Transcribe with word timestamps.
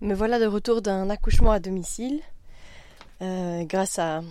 Me 0.00 0.14
voilà 0.14 0.38
de 0.38 0.46
retour 0.46 0.80
d'un 0.80 1.10
accouchement 1.10 1.50
à 1.50 1.58
domicile 1.58 2.20
euh, 3.20 3.64
grâce 3.64 3.98
à, 3.98 4.22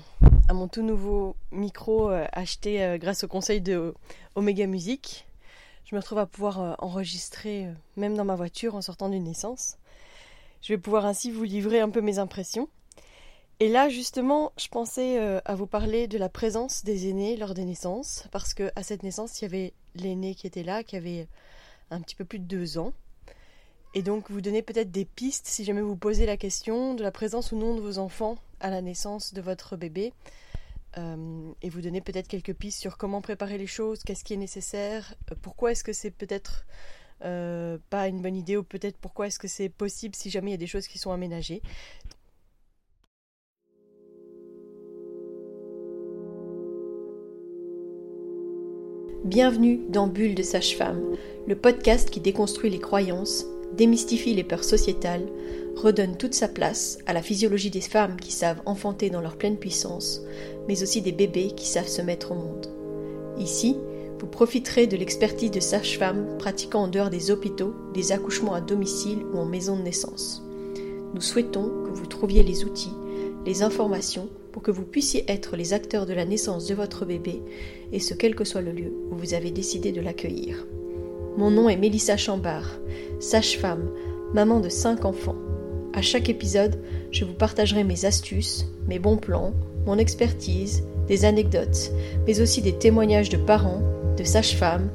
mon 0.50 0.70
tout 0.70 0.82
nouveau 0.82 1.36
micro 1.51 2.09
euh, 2.09 2.25
acheté 2.31 2.81
euh, 2.81 2.97
grâce 2.97 3.25
au 3.25 3.28
conseil 3.28 3.59
de 3.59 3.93
Omega 4.35 4.65
Music. 4.65 5.27
Je 5.83 5.93
me 5.93 5.99
retrouve 5.99 6.19
à 6.19 6.25
pouvoir 6.25 6.77
enregistrer 6.79 7.67
même 7.97 8.15
dans 8.15 8.23
ma 8.23 8.35
voiture 8.35 8.75
en 8.75 8.81
sortant 8.81 9.09
d'une 9.09 9.25
naissance. 9.25 9.77
Je 10.61 10.71
vais 10.71 10.77
pouvoir 10.77 11.05
ainsi 11.05 11.32
vous 11.32 11.43
livrer 11.43 11.81
un 11.81 11.89
peu 11.89 11.99
mes 11.99 12.18
impressions. 12.18 12.70
Et 13.59 13.68
là, 13.68 13.89
justement, 13.89 14.54
je 14.57 14.70
pensais 14.70 15.20
à 15.43 15.55
vous 15.55 15.68
parler 15.68 16.07
de 16.07 16.18
la 16.18 16.29
présence 16.29 16.84
des 16.86 17.09
aînés 17.09 17.36
lors 17.38 17.54
des 17.54 17.63
naissances, 17.63 18.25
parce 18.31 18.54
que 18.54 18.71
à 18.75 18.84
cette 18.84 19.04
naissance, 19.04 19.39
il 19.39 19.45
y 19.45 19.47
avait 19.47 19.73
l'aîné 19.95 20.36
qui 20.36 20.45
était 20.45 20.63
là, 20.63 20.84
qui 20.84 20.97
avait 20.97 21.27
un 21.89 22.02
petit 22.02 22.15
peu 22.15 22.25
plus 22.25 22.39
de 22.39 22.45
deux 22.45 22.77
ans 22.77 22.91
et 23.98 24.04
donc 24.04 24.29
vous 24.29 24.41
donnez 24.41 24.61
peut-être 24.61 24.91
des 24.91 25.05
pistes 25.05 25.48
si 25.48 25.64
jamais 25.64 25.82
vous 25.82 25.95
posez 25.95 26.28
la 26.28 26.37
question 26.37 26.93
de 26.93 27.01
la 27.01 27.10
présence 27.10 27.51
ou 27.51 27.56
non 27.57 27.74
de 27.74 27.82
vos 27.82 27.97
enfants 27.97 28.37
à 28.60 28.70
la 28.70 28.83
naissance 28.83 29.33
de 29.33 29.42
votre 29.42 29.75
bébé. 29.75 30.14
Euh, 31.00 31.51
et 31.64 31.70
vous 31.70 31.82
donnez 31.82 32.02
peut-être 32.02 32.28
quelques 32.28 32.53
pistes 32.53 32.80
sur 32.80 33.00
comment 33.00 33.22
préparer 33.22 33.58
les 33.58 33.66
choses, 33.66 34.03
qu'est-ce 34.03 34.23
qui 34.23 34.36
est 34.36 34.38
nécessaire, 34.38 35.16
euh, 35.31 35.36
pourquoi 35.42 35.72
est-ce 35.72 35.83
que 35.83 35.94
c'est 35.94 36.11
peut-être 36.11 36.67
euh, 37.23 37.80
pas 37.89 38.08
une 38.08 38.22
bonne 38.22 38.36
idée 38.36 38.56
ou 38.56 38.61
peut-être 38.61 38.97
pourquoi 38.97 39.25
est-ce 39.25 39.39
que 39.39 39.47
c'est 39.47 39.70
possible 39.70 40.14
si 40.14 40.30
jamais 40.30 40.52
il 40.52 40.53
y 40.53 40.53
a 40.53 40.58
des 40.58 40.67
choses 40.67 40.88
qui 40.88 41.00
sont 41.00 41.11
aménagées. 41.11 41.64
Bienvenue 49.25 49.80
dans 49.89 50.06
Bulle 50.06 50.36
de 50.36 50.44
Sage-Femme, 50.44 51.16
le 51.48 51.56
podcast 51.56 52.11
qui 52.11 52.20
déconstruit 52.22 52.70
les 52.70 52.80
croyances 52.80 53.48
démystifie 53.76 54.34
les 54.34 54.44
peurs 54.44 54.64
sociétales, 54.64 55.28
redonne 55.76 56.17
toute 56.17 56.34
sa 56.34 56.48
place 56.48 56.98
à 57.06 57.14
la 57.14 57.22
physiologie 57.22 57.70
des 57.70 57.81
femmes 57.81 58.18
qui 58.20 58.32
savent 58.32 58.62
enfanter 58.66 59.09
dans 59.09 59.22
leur 59.22 59.38
pleine 59.38 59.58
puissance, 59.58 60.22
mais 60.68 60.82
aussi 60.84 61.02
des 61.02 61.12
bébés 61.12 61.52
qui 61.56 61.68
savent 61.68 61.88
se 61.88 62.02
mettre 62.02 62.32
au 62.32 62.36
monde. 62.36 62.68
Ici, 63.40 63.78
vous 64.20 64.28
profiterez 64.28 64.88
de 64.88 64.98
l'expertise 64.98 65.52
de 65.52 65.59
sages-femmes 65.59 66.38
pratiquant 66.40 66.84
en 66.84 66.88
dehors 66.88 67.12
des 67.12 67.30
hôpitaux, 67.30 67.76
des 67.94 68.12
accouchements 68.12 68.56
à 68.56 68.62
domicile 68.62 69.20
ou 69.34 69.38
en 69.38 69.46
maison 69.46 69.78
de 69.78 69.84
naissance. 69.84 70.44
Nous 71.14 71.22
souhaitons 71.22 71.72
que 71.86 71.92
vous 71.92 72.08
trouviez 72.08 72.44
les 72.44 72.66
outils, 72.66 72.94
les 73.46 73.62
informations 73.62 74.28
pour 74.52 74.64
que 74.64 74.72
vous 74.72 74.84
puissiez 74.84 75.24
être 75.28 75.56
les 75.56 75.74
acteurs 75.74 76.08
de 76.08 76.14
la 76.14 76.26
naissance 76.26 76.66
de 76.66 76.74
votre 76.74 77.06
bébé, 77.06 77.44
et 77.92 78.00
ce 78.00 78.16
quel 78.16 78.36
que 78.36 78.44
soit 78.44 78.62
le 78.62 78.72
lieu 78.72 78.92
où 79.12 79.16
vous 79.16 79.36
avez 79.36 79.52
décidé 79.52 79.92
de 79.92 80.02
l'accueillir. 80.02 80.66
Mon 81.38 81.52
nom 81.52 81.70
est 81.70 81.78
Mélissa 81.78 82.18
Chambard, 82.18 82.80
sage-femme, 83.20 83.90
maman 84.34 84.60
de 84.60 84.70
5 84.70 85.06
enfants. 85.06 85.36
À 85.94 86.02
chaque 86.02 86.30
épisode, 86.30 86.80
je 87.12 87.26
vous 87.26 87.34
partagerai 87.34 87.84
mes 87.84 88.06
astuces, 88.06 88.68
mes 88.88 89.00
bons 89.00 89.18
plans, 89.18 89.54
mon 89.86 89.98
expertise, 89.98 90.84
des 91.08 91.26
anecdotes, 91.26 91.92
mais 92.26 92.42
aussi 92.42 92.62
des 92.62 92.74
témoignages 92.74 93.30
de 93.30 93.38
parents, 93.38 93.82
de 94.18 94.24
sages-femmes 94.24 94.90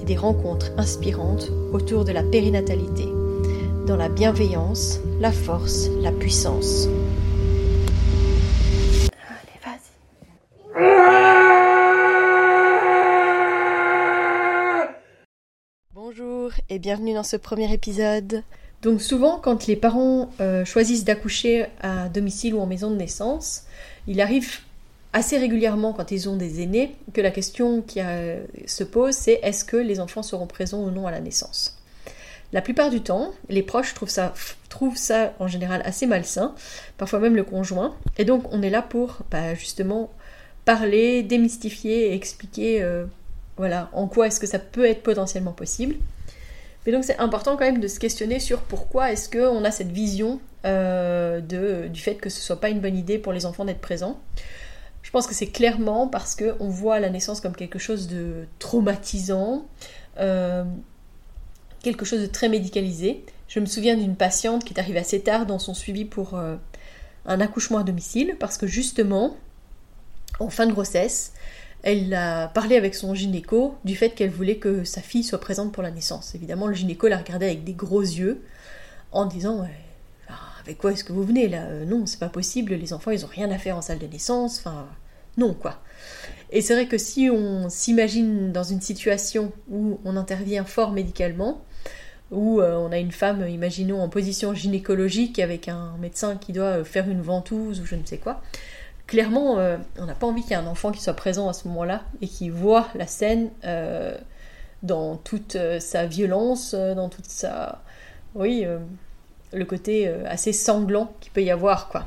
et 0.00 0.04
des 0.04 0.16
rencontres 0.16 0.72
inspirantes 0.76 1.50
autour 1.72 2.04
de 2.04 2.12
la 2.12 2.22
périnatalité, 2.22 3.06
dans 3.86 3.96
la 3.96 4.08
bienveillance, 4.08 5.00
la 5.20 5.32
force, 5.32 5.90
la 6.00 6.12
puissance. 6.12 6.88
Bienvenue 16.78 17.14
dans 17.14 17.22
ce 17.22 17.36
premier 17.36 17.72
épisode. 17.72 18.42
Donc 18.82 19.00
souvent 19.00 19.38
quand 19.38 19.66
les 19.66 19.76
parents 19.76 20.30
euh, 20.40 20.64
choisissent 20.64 21.04
d'accoucher 21.04 21.66
à 21.80 22.08
domicile 22.08 22.54
ou 22.54 22.60
en 22.60 22.66
maison 22.66 22.90
de 22.90 22.96
naissance, 22.96 23.62
il 24.06 24.20
arrive 24.20 24.58
assez 25.12 25.38
régulièrement 25.38 25.92
quand 25.92 26.10
ils 26.10 26.28
ont 26.28 26.36
des 26.36 26.60
aînés 26.62 26.94
que 27.14 27.20
la 27.20 27.30
question 27.30 27.80
qui 27.80 28.00
euh, 28.00 28.44
se 28.66 28.84
pose 28.84 29.14
c'est 29.14 29.40
est-ce 29.42 29.64
que 29.64 29.76
les 29.76 30.00
enfants 30.00 30.22
seront 30.22 30.46
présents 30.46 30.82
ou 30.82 30.90
non 30.90 31.06
à 31.06 31.10
la 31.10 31.20
naissance? 31.20 31.78
La 32.52 32.62
plupart 32.62 32.90
du 32.90 33.00
temps, 33.00 33.32
les 33.48 33.62
proches 33.62 33.94
trouvent 33.94 34.96
ça, 34.96 35.34
en 35.40 35.48
général 35.48 35.82
assez 35.84 36.06
malsain, 36.06 36.54
parfois 36.96 37.18
même 37.18 37.34
le 37.34 37.42
conjoint, 37.42 37.96
et 38.18 38.24
donc 38.24 38.52
on 38.52 38.62
est 38.62 38.70
là 38.70 38.82
pour 38.82 39.18
bah, 39.32 39.54
justement 39.54 40.10
parler, 40.64 41.22
démystifier 41.24 42.14
expliquer 42.14 42.82
euh, 42.82 43.04
voilà, 43.56 43.90
en 43.92 44.06
quoi 44.06 44.28
est-ce 44.28 44.38
que 44.38 44.46
ça 44.46 44.58
peut 44.58 44.84
être 44.84 45.02
potentiellement 45.02 45.52
possible. 45.52 45.96
Mais 46.86 46.92
donc 46.92 47.04
c'est 47.04 47.18
important 47.18 47.56
quand 47.56 47.64
même 47.64 47.80
de 47.80 47.88
se 47.88 47.98
questionner 47.98 48.38
sur 48.38 48.60
pourquoi 48.62 49.10
est-ce 49.12 49.28
qu'on 49.28 49.64
a 49.64 49.70
cette 49.72 49.90
vision 49.90 50.40
euh, 50.64 51.40
du 51.40 52.00
fait 52.00 52.14
que 52.14 52.30
ce 52.30 52.40
soit 52.40 52.60
pas 52.60 52.70
une 52.70 52.80
bonne 52.80 52.96
idée 52.96 53.18
pour 53.18 53.32
les 53.32 53.44
enfants 53.44 53.64
d'être 53.64 53.80
présents. 53.80 54.20
Je 55.02 55.10
pense 55.10 55.26
que 55.26 55.34
c'est 55.34 55.46
clairement 55.46 56.08
parce 56.08 56.34
qu'on 56.34 56.68
voit 56.68 56.98
la 56.98 57.10
naissance 57.10 57.40
comme 57.40 57.54
quelque 57.54 57.78
chose 57.78 58.08
de 58.08 58.46
traumatisant, 58.58 59.66
euh, 60.18 60.64
quelque 61.82 62.04
chose 62.04 62.20
de 62.20 62.26
très 62.26 62.48
médicalisé. 62.48 63.24
Je 63.46 63.60
me 63.60 63.66
souviens 63.66 63.96
d'une 63.96 64.16
patiente 64.16 64.64
qui 64.64 64.74
est 64.74 64.80
arrivée 64.80 64.98
assez 64.98 65.20
tard 65.20 65.46
dans 65.46 65.60
son 65.60 65.74
suivi 65.74 66.04
pour 66.04 66.34
euh, 66.34 66.56
un 67.26 67.40
accouchement 67.40 67.78
à 67.78 67.84
domicile 67.84 68.34
parce 68.40 68.58
que 68.58 68.66
justement, 68.66 69.36
en 70.40 70.50
fin 70.50 70.66
de 70.66 70.72
grossesse, 70.72 71.32
elle 71.82 72.14
a 72.14 72.48
parlé 72.48 72.76
avec 72.76 72.94
son 72.94 73.14
gynéco 73.14 73.76
du 73.84 73.96
fait 73.96 74.10
qu'elle 74.10 74.30
voulait 74.30 74.56
que 74.56 74.84
sa 74.84 75.00
fille 75.00 75.22
soit 75.22 75.40
présente 75.40 75.72
pour 75.72 75.82
la 75.82 75.90
naissance. 75.90 76.34
Évidemment, 76.34 76.66
le 76.66 76.74
gynéco 76.74 77.08
la 77.08 77.18
regardait 77.18 77.46
avec 77.46 77.64
des 77.64 77.74
gros 77.74 78.00
yeux 78.02 78.42
en 79.12 79.26
disant 79.26 79.66
ah, 80.28 80.34
Avec 80.60 80.78
quoi 80.78 80.92
est-ce 80.92 81.04
que 81.04 81.12
vous 81.12 81.24
venez 81.24 81.48
là? 81.48 81.64
Euh, 81.64 81.84
Non, 81.84 82.06
c'est 82.06 82.18
pas 82.18 82.28
possible, 82.28 82.74
les 82.74 82.92
enfants 82.92 83.10
ils 83.10 83.24
ont 83.24 83.30
rien 83.30 83.50
à 83.50 83.58
faire 83.58 83.76
en 83.76 83.82
salle 83.82 83.98
de 83.98 84.06
naissance, 84.06 84.58
enfin, 84.58 84.86
non 85.36 85.54
quoi. 85.54 85.80
Et 86.50 86.60
c'est 86.60 86.74
vrai 86.74 86.86
que 86.86 86.98
si 86.98 87.28
on 87.30 87.68
s'imagine 87.68 88.52
dans 88.52 88.62
une 88.62 88.80
situation 88.80 89.52
où 89.70 89.98
on 90.04 90.16
intervient 90.16 90.64
fort 90.64 90.92
médicalement, 90.92 91.62
où 92.30 92.60
euh, 92.60 92.76
on 92.76 92.92
a 92.92 92.98
une 92.98 93.12
femme, 93.12 93.48
imaginons, 93.48 94.00
en 94.00 94.08
position 94.08 94.54
gynécologique 94.54 95.38
avec 95.38 95.68
un 95.68 95.96
médecin 96.00 96.36
qui 96.36 96.52
doit 96.52 96.78
euh, 96.78 96.84
faire 96.84 97.08
une 97.08 97.22
ventouse 97.22 97.80
ou 97.80 97.86
je 97.86 97.94
ne 97.94 98.04
sais 98.04 98.18
quoi, 98.18 98.42
clairement, 99.06 99.58
euh, 99.58 99.78
on 99.98 100.06
n'a 100.06 100.14
pas 100.14 100.26
envie 100.26 100.42
qu'il 100.42 100.50
y 100.52 100.54
ait 100.54 100.56
un 100.56 100.66
enfant 100.66 100.92
qui 100.92 101.02
soit 101.02 101.14
présent 101.14 101.48
à 101.48 101.52
ce 101.52 101.68
moment-là 101.68 102.02
et 102.20 102.28
qui 102.28 102.50
voit 102.50 102.88
la 102.94 103.06
scène 103.06 103.50
euh, 103.64 104.16
dans 104.82 105.16
toute 105.16 105.56
euh, 105.56 105.80
sa 105.80 106.06
violence, 106.06 106.74
dans 106.74 107.08
toute 107.08 107.26
sa... 107.26 107.82
Oui, 108.34 108.66
le 109.54 109.64
côté 109.64 110.06
assez 110.26 110.52
sanglant 110.52 111.10
qu'il 111.20 111.32
peut 111.32 111.42
y 111.42 111.50
avoir, 111.50 111.88
quoi. 111.88 112.06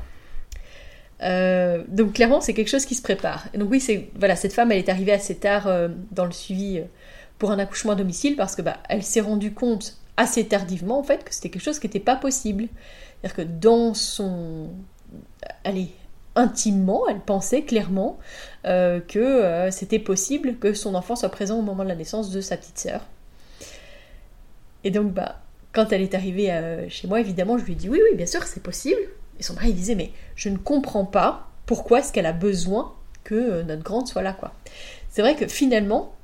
donc 1.88 2.12
clairement, 2.12 2.40
c'est 2.40 2.54
quelque 2.54 2.68
chose 2.68 2.86
qui 2.86 2.94
se 2.94 3.02
prépare. 3.02 3.48
Et 3.52 3.58
donc 3.58 3.68
oui, 3.68 3.80
c'est 3.80 4.10
voilà, 4.14 4.36
cette 4.36 4.52
femme, 4.52 4.70
elle 4.70 4.78
est 4.78 4.88
arrivée 4.88 5.10
assez 5.10 5.34
tard 5.34 5.68
dans 6.12 6.24
le 6.24 6.30
suivi 6.30 6.82
pour 7.40 7.50
un 7.50 7.58
accouchement 7.58 7.92
à 7.92 7.96
domicile 7.96 8.36
parce 8.36 8.54
que 8.54 8.62
bah, 8.62 8.76
elle 8.88 9.02
s'est 9.02 9.22
rendue 9.22 9.52
compte 9.52 9.96
assez 10.16 10.46
tardivement 10.46 11.00
en 11.00 11.02
fait 11.02 11.24
que 11.24 11.34
c'était 11.34 11.50
quelque 11.50 11.64
chose 11.64 11.80
qui 11.80 11.88
n'était 11.88 11.98
pas 11.98 12.14
possible. 12.14 12.68
C'est-à-dire 13.20 13.34
que 13.34 13.42
dans 13.42 13.92
son, 13.92 14.68
allez, 15.64 15.90
intimement, 16.40 17.02
elle 17.08 17.20
pensait 17.20 17.62
clairement 17.62 18.18
euh, 18.64 19.00
que 19.00 19.18
euh, 19.18 19.70
c'était 19.70 19.98
possible 19.98 20.56
que 20.56 20.74
son 20.74 20.94
enfant 20.94 21.14
soit 21.14 21.28
présent 21.28 21.58
au 21.58 21.62
moment 21.62 21.84
de 21.84 21.88
la 21.88 21.94
naissance 21.94 22.30
de 22.30 22.40
sa 22.40 22.56
petite 22.56 22.78
sœur. 22.78 23.02
Et 24.82 24.90
donc, 24.90 25.12
bah, 25.12 25.40
quand 25.72 25.92
elle 25.92 26.02
est 26.02 26.14
arrivée 26.14 26.50
euh, 26.50 26.88
chez 26.88 27.06
moi, 27.06 27.20
évidemment, 27.20 27.58
je 27.58 27.64
lui 27.64 27.72
ai 27.74 27.76
dit 27.76 27.88
oui, 27.88 28.00
oui, 28.10 28.16
bien 28.16 28.26
sûr, 28.26 28.42
c'est 28.44 28.62
possible. 28.62 29.00
Et 29.38 29.42
son 29.42 29.54
mari 29.54 29.72
disait 29.72 29.94
mais 29.94 30.12
je 30.34 30.48
ne 30.48 30.56
comprends 30.56 31.04
pas 31.04 31.48
pourquoi 31.66 32.00
est-ce 32.00 32.12
qu'elle 32.12 32.26
a 32.26 32.32
besoin 32.32 32.94
que 33.22 33.62
notre 33.62 33.82
grande 33.82 34.08
soit 34.08 34.22
là. 34.22 34.36
C'est 35.10 35.22
vrai 35.22 35.36
que 35.36 35.46
finalement, 35.46 36.14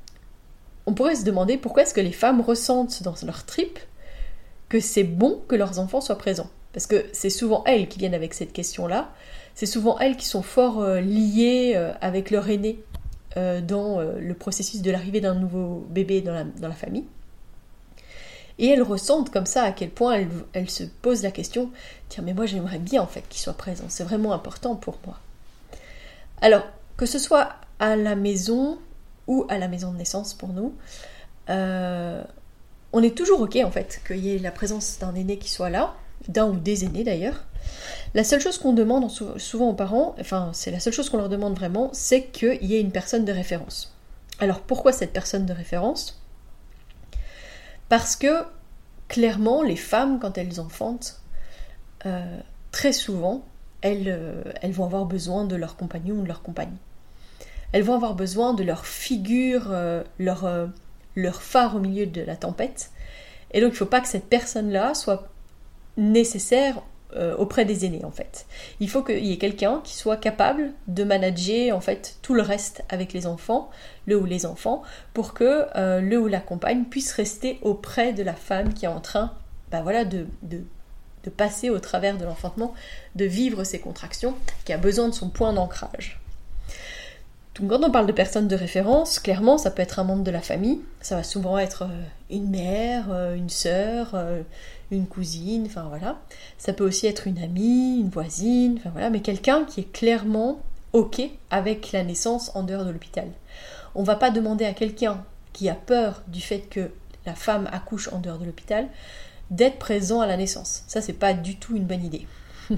on 0.87 0.93
pourrait 0.93 1.15
se 1.15 1.23
demander 1.23 1.57
pourquoi 1.57 1.83
est-ce 1.83 1.93
que 1.93 2.01
les 2.01 2.11
femmes 2.11 2.41
ressentent 2.41 3.03
dans 3.03 3.15
leur 3.25 3.45
trip 3.45 3.79
que 4.69 4.79
c'est 4.79 5.03
bon 5.03 5.41
que 5.47 5.55
leurs 5.55 5.79
enfants 5.79 6.01
soient 6.01 6.17
présents. 6.17 6.49
Parce 6.73 6.87
que 6.87 7.05
c'est 7.13 7.29
souvent 7.29 7.63
elles 7.65 7.87
qui 7.87 7.99
viennent 7.99 8.13
avec 8.13 8.33
cette 8.33 8.53
question-là 8.53 9.11
c'est 9.57 9.65
souvent 9.65 9.97
elles 9.97 10.17
qui 10.17 10.27
sont 10.27 10.43
fort 10.43 10.81
euh, 10.81 11.01
liées 11.01 11.73
euh, 11.75 11.91
avec 11.99 12.29
leur 12.29 12.47
aîné 12.47 12.79
euh, 13.37 13.59
dans 13.59 13.99
le 13.99 14.33
processus 14.35 14.83
de 14.83 14.91
l'arrivée 14.91 15.19
d'un 15.19 15.33
nouveau 15.33 15.83
bébé 15.89 16.21
dans 16.21 16.45
la, 16.61 16.71
famille. 16.75 17.05
Et 18.59 18.67
elles 18.67 18.83
ressentent 18.83 19.31
comme 19.31 19.47
ça 19.47 19.63
à 19.63 19.71
quel 19.71 19.89
point 19.89 20.23
elles, 20.53 20.69
se 20.69 20.83
posent 20.83 21.23
la 21.23 21.31
question 21.31 21.71
tiens, 22.07 22.23
mais 22.23 22.35
moi 22.35 22.45
j'aimerais 22.45 22.77
bien 22.77 23.01
en 23.01 23.07
fait 23.07 23.27
qu'il 23.29 23.41
soit 23.41 23.53
présent, 23.53 23.85
c'est 23.87 24.03
vraiment 24.03 24.31
important 24.31 24.75
pour 24.75 24.99
moi. 25.07 25.17
Alors, 26.41 26.67
que 26.95 27.07
ce 27.07 27.17
soit 27.17 27.49
à 27.79 27.95
la 27.95 28.15
maison 28.15 28.77
ou 29.25 29.47
à 29.49 29.57
la 29.57 29.67
maison 29.67 29.91
de 29.91 29.97
naissance 29.97 30.35
pour 30.35 30.49
nous, 30.49 30.75
on 31.47 33.03
est 33.03 33.17
toujours 33.17 33.41
ok 33.41 33.57
en 33.65 33.71
fait 33.71 34.01
qu'il 34.05 34.17
y 34.17 34.35
ait 34.35 34.39
la 34.39 34.51
présence 34.51 34.99
d'un 34.99 35.15
aîné 35.15 35.39
qui 35.39 35.49
soit 35.49 35.71
là, 35.71 35.95
d'un 36.27 36.47
ou 36.47 36.57
des 36.57 36.85
aînés 36.85 37.03
d'ailleurs. 37.03 37.43
La 38.13 38.23
seule 38.23 38.39
chose 38.39 38.57
qu'on 38.57 38.73
demande 38.73 39.09
souvent 39.37 39.69
aux 39.69 39.73
parents, 39.73 40.15
enfin 40.19 40.51
c'est 40.53 40.71
la 40.71 40.79
seule 40.79 40.93
chose 40.93 41.09
qu'on 41.09 41.17
leur 41.17 41.29
demande 41.29 41.55
vraiment, 41.55 41.89
c'est 41.93 42.25
qu'il 42.25 42.63
y 42.63 42.75
ait 42.75 42.81
une 42.81 42.91
personne 42.91 43.25
de 43.25 43.31
référence. 43.31 43.93
Alors 44.39 44.61
pourquoi 44.61 44.91
cette 44.91 45.13
personne 45.13 45.45
de 45.45 45.53
référence? 45.53 46.21
Parce 47.89 48.15
que 48.15 48.43
clairement 49.07 49.61
les 49.61 49.75
femmes 49.75 50.19
quand 50.19 50.37
elles 50.37 50.59
enfantent, 50.59 51.21
très 52.71 52.93
souvent, 52.93 53.43
elles, 53.81 54.43
elles, 54.61 54.71
vont 54.71 54.85
avoir 54.85 55.05
besoin 55.05 55.43
de 55.45 55.55
leur 55.55 55.75
compagnon 55.75 56.15
ou 56.15 56.21
de 56.21 56.27
leur 56.27 56.41
compagnie. 56.41 56.77
Elles 57.73 57.83
vont 57.83 57.95
avoir 57.95 58.15
besoin 58.15 58.53
de 58.53 58.63
leur 58.63 58.85
figure, 58.85 59.75
leur, 60.19 60.69
leur 61.15 61.41
phare 61.41 61.75
au 61.75 61.79
milieu 61.79 62.05
de 62.05 62.21
la 62.21 62.37
tempête. 62.37 62.91
Et 63.51 63.61
donc 63.61 63.69
il 63.71 63.73
ne 63.73 63.77
faut 63.77 63.85
pas 63.85 64.01
que 64.01 64.07
cette 64.07 64.27
personne-là 64.29 64.93
soit 64.93 65.27
nécessaire 65.97 66.77
euh, 66.77 66.81
auprès 67.37 67.65
des 67.65 67.85
aînés 67.85 68.03
en 68.03 68.11
fait. 68.11 68.45
Il 68.79 68.89
faut 68.89 69.01
qu'il 69.01 69.25
y 69.25 69.31
ait 69.31 69.37
quelqu'un 69.37 69.81
qui 69.83 69.95
soit 69.95 70.17
capable 70.17 70.73
de 70.87 71.03
manager 71.03 71.75
en 71.75 71.81
fait 71.81 72.17
tout 72.21 72.33
le 72.33 72.41
reste 72.41 72.83
avec 72.89 73.13
les 73.13 73.27
enfants, 73.27 73.69
le 74.05 74.17
ou 74.17 74.25
les 74.25 74.45
enfants, 74.45 74.81
pour 75.13 75.33
que 75.33 75.65
euh, 75.75 76.01
le 76.01 76.19
ou 76.19 76.27
la 76.27 76.39
compagne 76.39 76.85
puisse 76.85 77.11
rester 77.13 77.59
auprès 77.61 78.13
de 78.13 78.23
la 78.23 78.33
femme 78.33 78.73
qui 78.73 78.85
est 78.85 78.89
en 78.89 79.01
train 79.01 79.33
bah 79.71 79.81
voilà, 79.81 80.05
de, 80.05 80.27
de, 80.43 80.63
de 81.23 81.29
passer 81.29 81.69
au 81.69 81.79
travers 81.79 82.17
de 82.17 82.23
l'enfantement, 82.23 82.73
de 83.15 83.25
vivre 83.25 83.63
ses 83.65 83.79
contractions, 83.79 84.35
qui 84.63 84.71
a 84.71 84.77
besoin 84.77 85.09
de 85.09 85.13
son 85.13 85.29
point 85.29 85.51
d'ancrage. 85.51 86.21
Donc 87.55 87.69
quand 87.69 87.83
on 87.83 87.91
parle 87.91 88.07
de 88.07 88.13
personnes 88.13 88.47
de 88.47 88.55
référence, 88.55 89.19
clairement 89.19 89.57
ça 89.57 89.71
peut 89.71 89.81
être 89.81 89.99
un 89.99 90.03
membre 90.03 90.23
de 90.23 90.31
la 90.31 90.41
famille, 90.41 90.79
ça 91.01 91.15
va 91.15 91.23
souvent 91.23 91.57
être 91.57 91.83
euh, 91.83 92.03
une 92.29 92.49
mère, 92.49 93.11
une 93.33 93.49
sœur, 93.49 94.15
une 94.91 95.07
cousine, 95.07 95.65
enfin 95.65 95.85
voilà. 95.89 96.19
Ça 96.57 96.73
peut 96.73 96.85
aussi 96.85 97.07
être 97.07 97.27
une 97.27 97.39
amie, 97.39 97.99
une 97.99 98.09
voisine, 98.09 98.75
enfin 98.77 98.89
voilà, 98.91 99.09
mais 99.09 99.21
quelqu'un 99.21 99.65
qui 99.65 99.81
est 99.81 99.91
clairement 99.91 100.59
OK 100.93 101.21
avec 101.49 101.91
la 101.91 102.03
naissance 102.03 102.51
en 102.55 102.63
dehors 102.63 102.85
de 102.85 102.91
l'hôpital. 102.91 103.27
On 103.95 104.03
va 104.03 104.15
pas 104.15 104.31
demander 104.31 104.65
à 104.65 104.73
quelqu'un 104.73 105.23
qui 105.53 105.69
a 105.69 105.75
peur 105.75 106.23
du 106.27 106.41
fait 106.41 106.61
que 106.61 106.91
la 107.25 107.35
femme 107.35 107.67
accouche 107.71 108.09
en 108.13 108.19
dehors 108.19 108.37
de 108.37 108.45
l'hôpital 108.45 108.87
d'être 109.51 109.79
présent 109.79 110.21
à 110.21 110.27
la 110.27 110.37
naissance. 110.37 110.83
Ça, 110.87 111.01
c'est 111.01 111.13
pas 111.13 111.33
du 111.33 111.57
tout 111.57 111.75
une 111.75 111.85
bonne 111.85 112.03
idée. 112.03 112.27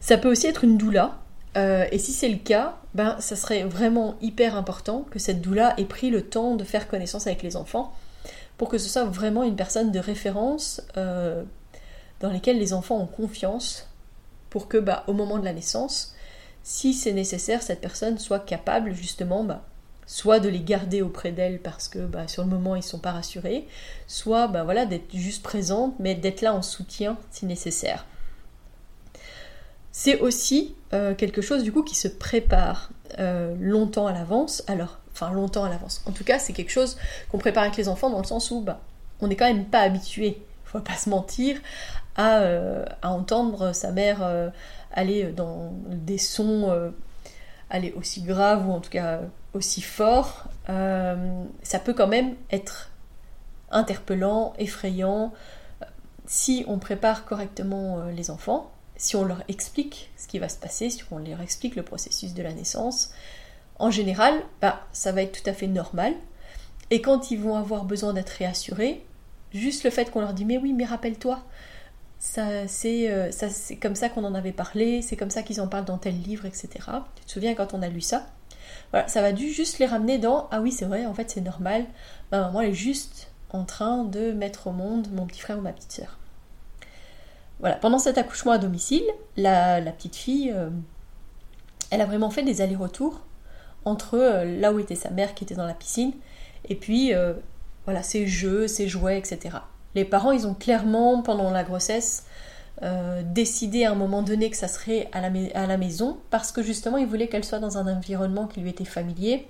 ça 0.00 0.18
peut 0.18 0.30
aussi 0.30 0.46
être 0.46 0.64
une 0.64 0.78
doula. 0.78 1.18
Euh, 1.56 1.86
et 1.90 1.98
si 1.98 2.12
c'est 2.12 2.28
le 2.28 2.36
cas, 2.36 2.76
ben, 2.94 3.16
ça 3.18 3.36
serait 3.36 3.64
vraiment 3.64 4.16
hyper 4.20 4.56
important 4.56 5.06
que 5.10 5.18
cette 5.18 5.40
doula 5.40 5.74
ait 5.78 5.84
pris 5.84 6.10
le 6.10 6.22
temps 6.22 6.54
de 6.54 6.64
faire 6.64 6.88
connaissance 6.88 7.26
avec 7.26 7.42
les 7.42 7.56
enfants 7.56 7.94
pour 8.58 8.68
que 8.68 8.78
ce 8.78 8.88
soit 8.88 9.04
vraiment 9.04 9.42
une 9.42 9.56
personne 9.56 9.92
de 9.92 9.98
référence 9.98 10.82
euh, 10.96 11.42
dans 12.20 12.30
laquelle 12.30 12.58
les 12.58 12.72
enfants 12.72 12.98
ont 12.98 13.06
confiance 13.06 13.88
pour 14.50 14.68
que 14.68 14.78
bah, 14.78 15.04
au 15.06 15.12
moment 15.12 15.38
de 15.38 15.44
la 15.44 15.52
naissance, 15.52 16.14
si 16.62 16.94
c'est 16.94 17.12
nécessaire, 17.12 17.62
cette 17.62 17.80
personne 17.80 18.18
soit 18.18 18.40
capable 18.40 18.92
justement 18.92 19.44
bah, 19.44 19.64
soit 20.06 20.40
de 20.40 20.48
les 20.48 20.60
garder 20.60 21.02
auprès 21.02 21.32
d'elle 21.32 21.60
parce 21.60 21.88
que 21.88 21.98
bah, 21.98 22.28
sur 22.28 22.44
le 22.44 22.48
moment 22.48 22.74
ils 22.74 22.80
ne 22.80 22.84
sont 22.84 22.98
pas 22.98 23.12
rassurés, 23.12 23.66
soit 24.06 24.48
bah, 24.48 24.64
voilà, 24.64 24.86
d'être 24.86 25.14
juste 25.14 25.42
présente, 25.42 25.94
mais 25.98 26.14
d'être 26.14 26.40
là 26.40 26.54
en 26.54 26.62
soutien 26.62 27.18
si 27.30 27.44
nécessaire. 27.44 28.06
C'est 29.92 30.20
aussi 30.20 30.74
euh, 30.92 31.14
quelque 31.14 31.40
chose 31.40 31.62
du 31.62 31.72
coup 31.72 31.82
qui 31.82 31.94
se 31.94 32.08
prépare 32.08 32.90
euh, 33.18 33.54
longtemps 33.58 34.06
à 34.06 34.12
l'avance. 34.12 34.62
Alors 34.66 34.98
enfin 35.16 35.32
longtemps 35.32 35.64
à 35.64 35.70
l'avance. 35.70 36.02
En 36.06 36.12
tout 36.12 36.24
cas, 36.24 36.38
c'est 36.38 36.52
quelque 36.52 36.70
chose 36.70 36.96
qu'on 37.30 37.38
prépare 37.38 37.64
avec 37.64 37.76
les 37.76 37.88
enfants 37.88 38.10
dans 38.10 38.18
le 38.18 38.24
sens 38.24 38.50
où 38.50 38.60
bah, 38.60 38.80
on 39.20 39.28
n'est 39.28 39.36
quand 39.36 39.46
même 39.46 39.64
pas 39.64 39.80
habitué, 39.80 40.42
faut 40.64 40.80
pas 40.80 40.94
se 40.94 41.08
mentir, 41.08 41.58
à, 42.16 42.40
euh, 42.40 42.84
entendre 43.02 43.72
sa 43.72 43.92
mère 43.92 44.22
euh, 44.22 44.50
aller 44.92 45.24
dans 45.32 45.72
des 45.88 46.18
sons 46.18 46.70
euh, 46.70 46.90
aller 47.70 47.92
aussi 47.96 48.22
graves 48.22 48.68
ou 48.68 48.72
en 48.72 48.80
tout 48.80 48.90
cas 48.90 49.20
aussi 49.54 49.80
forts. 49.80 50.44
ça 50.66 51.78
peut 51.82 51.94
quand 51.94 52.06
même 52.06 52.34
être 52.50 52.90
interpellant, 53.70 54.52
effrayant. 54.58 55.32
Si 56.26 56.64
on 56.68 56.78
prépare 56.78 57.24
correctement 57.24 58.04
les 58.14 58.30
enfants, 58.30 58.70
si 58.96 59.16
on 59.16 59.24
leur 59.24 59.42
explique 59.48 60.10
ce 60.16 60.28
qui 60.28 60.38
va 60.38 60.48
se 60.48 60.58
passer, 60.58 60.90
si 60.90 61.02
on 61.10 61.18
leur 61.18 61.40
explique 61.40 61.74
le 61.74 61.82
processus 61.82 62.34
de 62.34 62.42
la 62.42 62.52
naissance, 62.52 63.10
en 63.78 63.90
général, 63.90 64.34
bah, 64.60 64.86
ça 64.92 65.12
va 65.12 65.22
être 65.22 65.42
tout 65.42 65.48
à 65.48 65.52
fait 65.52 65.66
normal. 65.66 66.14
Et 66.90 67.02
quand 67.02 67.30
ils 67.30 67.38
vont 67.38 67.56
avoir 67.56 67.84
besoin 67.84 68.12
d'être 68.12 68.30
réassurés, 68.30 69.04
juste 69.52 69.84
le 69.84 69.90
fait 69.90 70.10
qu'on 70.10 70.20
leur 70.20 70.34
dit 70.34 70.44
mais 70.44 70.58
oui, 70.58 70.72
mais 70.72 70.84
rappelle-toi, 70.84 71.42
ça 72.18 72.66
c'est 72.68 73.10
euh, 73.10 73.30
comme 73.80 73.94
ça 73.94 74.08
qu'on 74.08 74.24
en 74.24 74.34
avait 74.34 74.52
parlé, 74.52 75.02
c'est 75.02 75.16
comme 75.16 75.30
ça 75.30 75.42
qu'ils 75.42 75.60
en 75.60 75.68
parlent 75.68 75.84
dans 75.84 75.98
tel 75.98 76.20
livre, 76.20 76.46
etc. 76.46 76.68
Tu 77.16 77.24
te 77.24 77.30
souviens 77.30 77.54
quand 77.54 77.74
on 77.74 77.82
a 77.82 77.88
lu 77.88 78.00
ça? 78.00 78.26
Voilà, 78.92 79.08
ça 79.08 79.20
va 79.20 79.34
juste 79.34 79.78
les 79.78 79.86
ramener 79.86 80.18
dans 80.18 80.48
ah 80.50 80.60
oui 80.60 80.70
c'est 80.70 80.84
vrai, 80.84 81.06
en 81.06 81.14
fait 81.14 81.30
c'est 81.30 81.40
normal. 81.40 81.84
Ma 82.30 82.40
maman 82.40 82.60
est 82.60 82.72
juste 82.72 83.32
en 83.50 83.64
train 83.64 84.04
de 84.04 84.32
mettre 84.32 84.68
au 84.68 84.72
monde 84.72 85.08
mon 85.12 85.26
petit 85.26 85.40
frère 85.40 85.58
ou 85.58 85.62
ma 85.62 85.72
petite 85.72 85.92
soeur. 85.92 86.18
Voilà, 87.58 87.76
pendant 87.76 87.98
cet 87.98 88.18
accouchement 88.18 88.52
à 88.52 88.58
domicile, 88.58 89.04
la, 89.36 89.80
petite 89.80 90.14
fille, 90.14 90.52
euh, 90.54 90.68
elle 91.90 92.02
a 92.02 92.06
vraiment 92.06 92.30
fait 92.30 92.42
des 92.42 92.60
allers-retours 92.60 93.22
entre 93.86 94.18
euh, 94.18 94.44
là 94.60 94.72
où 94.72 94.78
était 94.78 94.96
sa 94.96 95.10
mère 95.10 95.34
qui 95.34 95.44
était 95.44 95.54
dans 95.54 95.64
la 95.64 95.72
piscine 95.72 96.12
et 96.68 96.74
puis 96.74 97.14
euh, 97.14 97.32
voilà 97.86 98.02
ses 98.02 98.26
jeux, 98.26 98.68
ses 98.68 98.88
jouets, 98.88 99.16
etc. 99.16 99.56
Les 99.94 100.04
parents, 100.04 100.32
ils 100.32 100.46
ont 100.46 100.54
clairement 100.54 101.22
pendant 101.22 101.50
la 101.50 101.62
grossesse 101.62 102.26
euh, 102.82 103.22
décidé 103.24 103.84
à 103.84 103.92
un 103.92 103.94
moment 103.94 104.20
donné 104.20 104.50
que 104.50 104.56
ça 104.56 104.68
serait 104.68 105.08
à 105.12 105.20
la, 105.66 105.76
maison 105.78 106.18
parce 106.28 106.52
que 106.52 106.62
justement 106.62 106.98
ils 106.98 107.06
voulaient 107.06 107.28
qu'elle 107.28 107.44
soit 107.44 107.60
dans 107.60 107.78
un 107.78 107.96
environnement 107.96 108.46
qui 108.46 108.60
lui 108.60 108.68
était 108.68 108.84
familier 108.84 109.46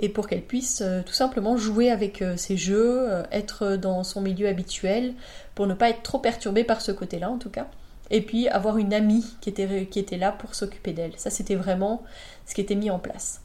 et 0.00 0.08
pour 0.08 0.26
qu'elle 0.26 0.40
puisse 0.40 0.82
tout 1.04 1.12
simplement 1.12 1.58
jouer 1.58 1.90
avec 1.90 2.24
ses 2.36 2.56
jeux, 2.56 3.10
être 3.30 3.76
dans 3.76 4.04
son 4.04 4.22
milieu 4.22 4.48
habituel 4.48 5.12
pour 5.54 5.66
ne 5.66 5.74
pas 5.74 5.90
être 5.90 6.02
trop 6.02 6.18
perturbée 6.18 6.64
par 6.64 6.80
ce 6.80 6.92
côté-là 6.92 7.28
en 7.28 7.36
tout 7.36 7.50
cas 7.50 7.66
et 8.10 8.22
puis 8.22 8.48
avoir 8.48 8.78
une 8.78 8.94
amie 8.94 9.26
qui 9.42 9.50
était, 9.50 9.84
qui 9.84 9.98
était 9.98 10.16
là 10.16 10.32
pour 10.32 10.54
s'occuper 10.54 10.94
d'elle. 10.94 11.12
Ça 11.18 11.28
c'était 11.28 11.56
vraiment 11.56 12.02
ce 12.46 12.54
qui 12.54 12.62
était 12.62 12.74
mis 12.74 12.90
en 12.90 12.98
place. 12.98 13.41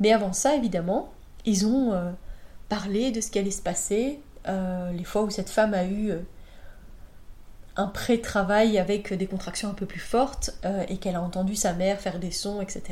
Mais 0.00 0.12
avant 0.12 0.32
ça, 0.32 0.56
évidemment, 0.56 1.12
ils 1.44 1.66
ont 1.66 1.92
euh, 1.92 2.10
parlé 2.68 3.10
de 3.10 3.20
ce 3.20 3.30
qui 3.30 3.38
allait 3.38 3.50
se 3.50 3.62
passer, 3.62 4.20
euh, 4.48 4.90
les 4.92 5.04
fois 5.04 5.22
où 5.22 5.30
cette 5.30 5.50
femme 5.50 5.74
a 5.74 5.84
eu 5.84 6.10
euh, 6.10 6.20
un 7.76 7.86
pré-travail 7.86 8.78
avec 8.78 9.12
des 9.12 9.26
contractions 9.26 9.68
un 9.68 9.74
peu 9.74 9.86
plus 9.86 10.00
fortes 10.00 10.50
et 10.88 10.98
qu'elle 10.98 11.14
a 11.14 11.22
entendu 11.22 11.54
sa 11.54 11.72
mère 11.72 12.00
faire 12.00 12.18
des 12.18 12.30
sons, 12.30 12.60
etc. 12.60 12.82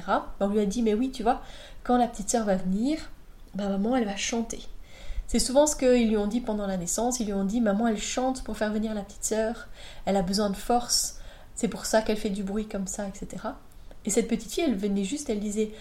On 0.40 0.48
lui 0.48 0.60
a 0.60 0.66
dit, 0.66 0.82
mais 0.82 0.94
oui, 0.94 1.10
tu 1.10 1.22
vois, 1.22 1.42
quand 1.82 1.98
la 1.98 2.06
petite 2.06 2.30
sœur 2.30 2.46
va 2.46 2.54
venir, 2.56 3.10
bah, 3.54 3.68
maman, 3.68 3.96
elle 3.96 4.04
va 4.04 4.16
chanter. 4.16 4.60
C'est 5.26 5.40
souvent 5.40 5.66
ce 5.66 5.76
qu'ils 5.76 6.08
lui 6.08 6.16
ont 6.16 6.26
dit 6.26 6.40
pendant 6.40 6.66
la 6.66 6.78
naissance. 6.78 7.20
Ils 7.20 7.26
lui 7.26 7.34
ont 7.34 7.44
dit, 7.44 7.60
maman, 7.60 7.88
elle 7.88 8.00
chante 8.00 8.42
pour 8.44 8.56
faire 8.56 8.72
venir 8.72 8.94
la 8.94 9.02
petite 9.02 9.24
sœur. 9.24 9.68
Elle 10.06 10.16
a 10.16 10.22
besoin 10.22 10.48
de 10.48 10.56
force. 10.56 11.18
C'est 11.54 11.68
pour 11.68 11.84
ça 11.84 12.00
qu'elle 12.00 12.16
fait 12.16 12.30
du 12.30 12.42
bruit 12.42 12.66
comme 12.66 12.86
ça, 12.86 13.06
etc. 13.06 13.48
Et 14.06 14.10
cette 14.10 14.28
petite 14.28 14.52
fille, 14.52 14.64
elle 14.64 14.76
venait 14.76 15.04
juste, 15.04 15.28
elle 15.28 15.40
disait, 15.40 15.72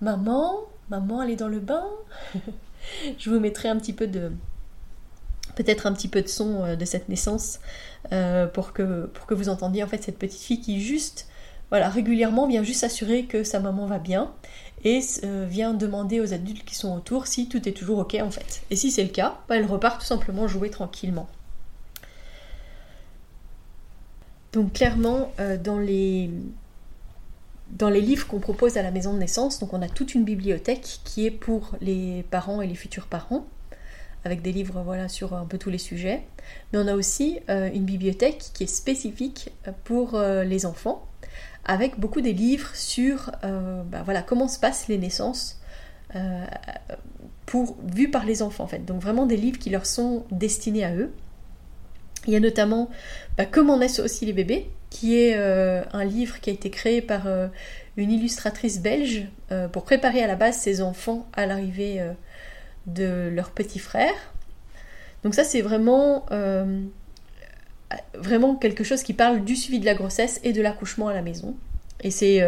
Maman, 0.00 0.60
maman, 0.88 1.22
elle 1.22 1.36
dans 1.36 1.48
le 1.48 1.60
bain. 1.60 1.84
je 3.18 3.30
vous 3.30 3.40
mettrai 3.40 3.68
un 3.68 3.76
petit 3.76 3.92
peu 3.92 4.06
de, 4.06 4.32
peut-être 5.54 5.86
un 5.86 5.92
petit 5.92 6.08
peu 6.08 6.22
de 6.22 6.28
son 6.28 6.64
euh, 6.64 6.76
de 6.76 6.84
cette 6.84 7.08
naissance 7.08 7.60
euh, 8.12 8.46
pour, 8.46 8.72
que, 8.72 9.06
pour 9.06 9.26
que 9.26 9.34
vous 9.34 9.48
entendiez 9.48 9.82
en 9.82 9.86
fait 9.86 10.02
cette 10.02 10.18
petite 10.18 10.40
fille 10.40 10.60
qui 10.60 10.80
juste, 10.80 11.28
voilà, 11.70 11.88
régulièrement 11.88 12.46
vient 12.46 12.62
juste 12.62 12.80
s'assurer 12.80 13.24
que 13.24 13.44
sa 13.44 13.60
maman 13.60 13.86
va 13.86 13.98
bien 13.98 14.32
et 14.84 15.00
euh, 15.24 15.46
vient 15.48 15.74
demander 15.74 16.20
aux 16.20 16.32
adultes 16.32 16.64
qui 16.64 16.74
sont 16.74 16.94
autour 16.94 17.26
si 17.26 17.48
tout 17.48 17.68
est 17.68 17.72
toujours 17.72 17.98
ok 17.98 18.16
en 18.22 18.30
fait. 18.30 18.62
Et 18.70 18.76
si 18.76 18.90
c'est 18.90 19.04
le 19.04 19.10
cas, 19.10 19.38
bah, 19.48 19.56
elle 19.56 19.66
repart 19.66 20.00
tout 20.00 20.06
simplement 20.06 20.48
jouer 20.48 20.70
tranquillement. 20.70 21.28
Donc 24.52 24.72
clairement, 24.72 25.30
dans 25.62 25.78
les 25.78 26.28
dans 27.70 27.88
les 27.88 28.00
livres 28.00 28.26
qu'on 28.26 28.40
propose 28.40 28.76
à 28.76 28.82
la 28.82 28.90
maison 28.90 29.12
de 29.14 29.18
naissance, 29.18 29.58
donc 29.60 29.72
on 29.72 29.82
a 29.82 29.88
toute 29.88 30.14
une 30.14 30.24
bibliothèque 30.24 31.00
qui 31.04 31.26
est 31.26 31.30
pour 31.30 31.76
les 31.80 32.24
parents 32.30 32.62
et 32.62 32.66
les 32.66 32.74
futurs 32.74 33.06
parents, 33.06 33.46
avec 34.24 34.42
des 34.42 34.52
livres 34.52 34.82
voilà, 34.84 35.08
sur 35.08 35.34
un 35.34 35.46
peu 35.46 35.56
tous 35.56 35.70
les 35.70 35.78
sujets. 35.78 36.22
Mais 36.72 36.78
on 36.78 36.86
a 36.86 36.94
aussi 36.94 37.38
euh, 37.48 37.70
une 37.72 37.84
bibliothèque 37.84 38.50
qui 38.54 38.64
est 38.64 38.74
spécifique 38.74 39.52
pour 39.84 40.14
euh, 40.14 40.44
les 40.44 40.66
enfants, 40.66 41.06
avec 41.64 41.98
beaucoup 41.98 42.20
des 42.20 42.32
livres 42.32 42.74
sur 42.74 43.30
euh, 43.44 43.82
bah, 43.84 44.02
voilà, 44.04 44.22
comment 44.22 44.48
se 44.48 44.58
passent 44.58 44.88
les 44.88 44.98
naissances 44.98 45.58
pour, 47.46 47.76
vues 47.84 48.10
par 48.10 48.24
les 48.24 48.42
enfants 48.42 48.64
en 48.64 48.66
fait. 48.66 48.84
Donc 48.84 49.00
vraiment 49.00 49.26
des 49.26 49.36
livres 49.36 49.60
qui 49.60 49.70
leur 49.70 49.86
sont 49.86 50.24
destinés 50.32 50.84
à 50.84 50.92
eux. 50.94 51.12
Il 52.26 52.32
y 52.32 52.36
a 52.36 52.40
notamment 52.40 52.90
bah, 53.38 53.46
Comment 53.46 53.78
naissent 53.78 54.00
aussi 54.00 54.26
les 54.26 54.32
bébés, 54.32 54.70
qui 54.90 55.16
est 55.16 55.36
euh, 55.36 55.82
un 55.92 56.04
livre 56.04 56.40
qui 56.40 56.50
a 56.50 56.52
été 56.52 56.68
créé 56.68 57.00
par 57.00 57.26
euh, 57.26 57.46
une 57.96 58.10
illustratrice 58.10 58.82
belge 58.82 59.28
euh, 59.52 59.68
pour 59.68 59.84
préparer 59.84 60.22
à 60.22 60.26
la 60.26 60.34
base 60.34 60.58
ses 60.58 60.82
enfants 60.82 61.26
à 61.32 61.46
l'arrivée 61.46 62.04
de 62.86 63.30
leur 63.32 63.52
petit 63.52 63.78
frère. 63.78 64.12
Donc 65.22 65.34
ça 65.34 65.44
c'est 65.44 65.62
vraiment, 65.62 66.26
quelque 68.60 68.84
chose 68.84 69.02
qui 69.02 69.14
parle 69.14 69.44
du 69.44 69.54
suivi 69.54 69.78
de 69.78 69.86
la 69.86 69.94
grossesse 69.94 70.40
et 70.42 70.52
de 70.52 70.60
l'accouchement 70.60 71.08
à 71.08 71.14
la 71.14 71.22
maison. 71.22 71.54
Et 72.02 72.10
c'est 72.10 72.40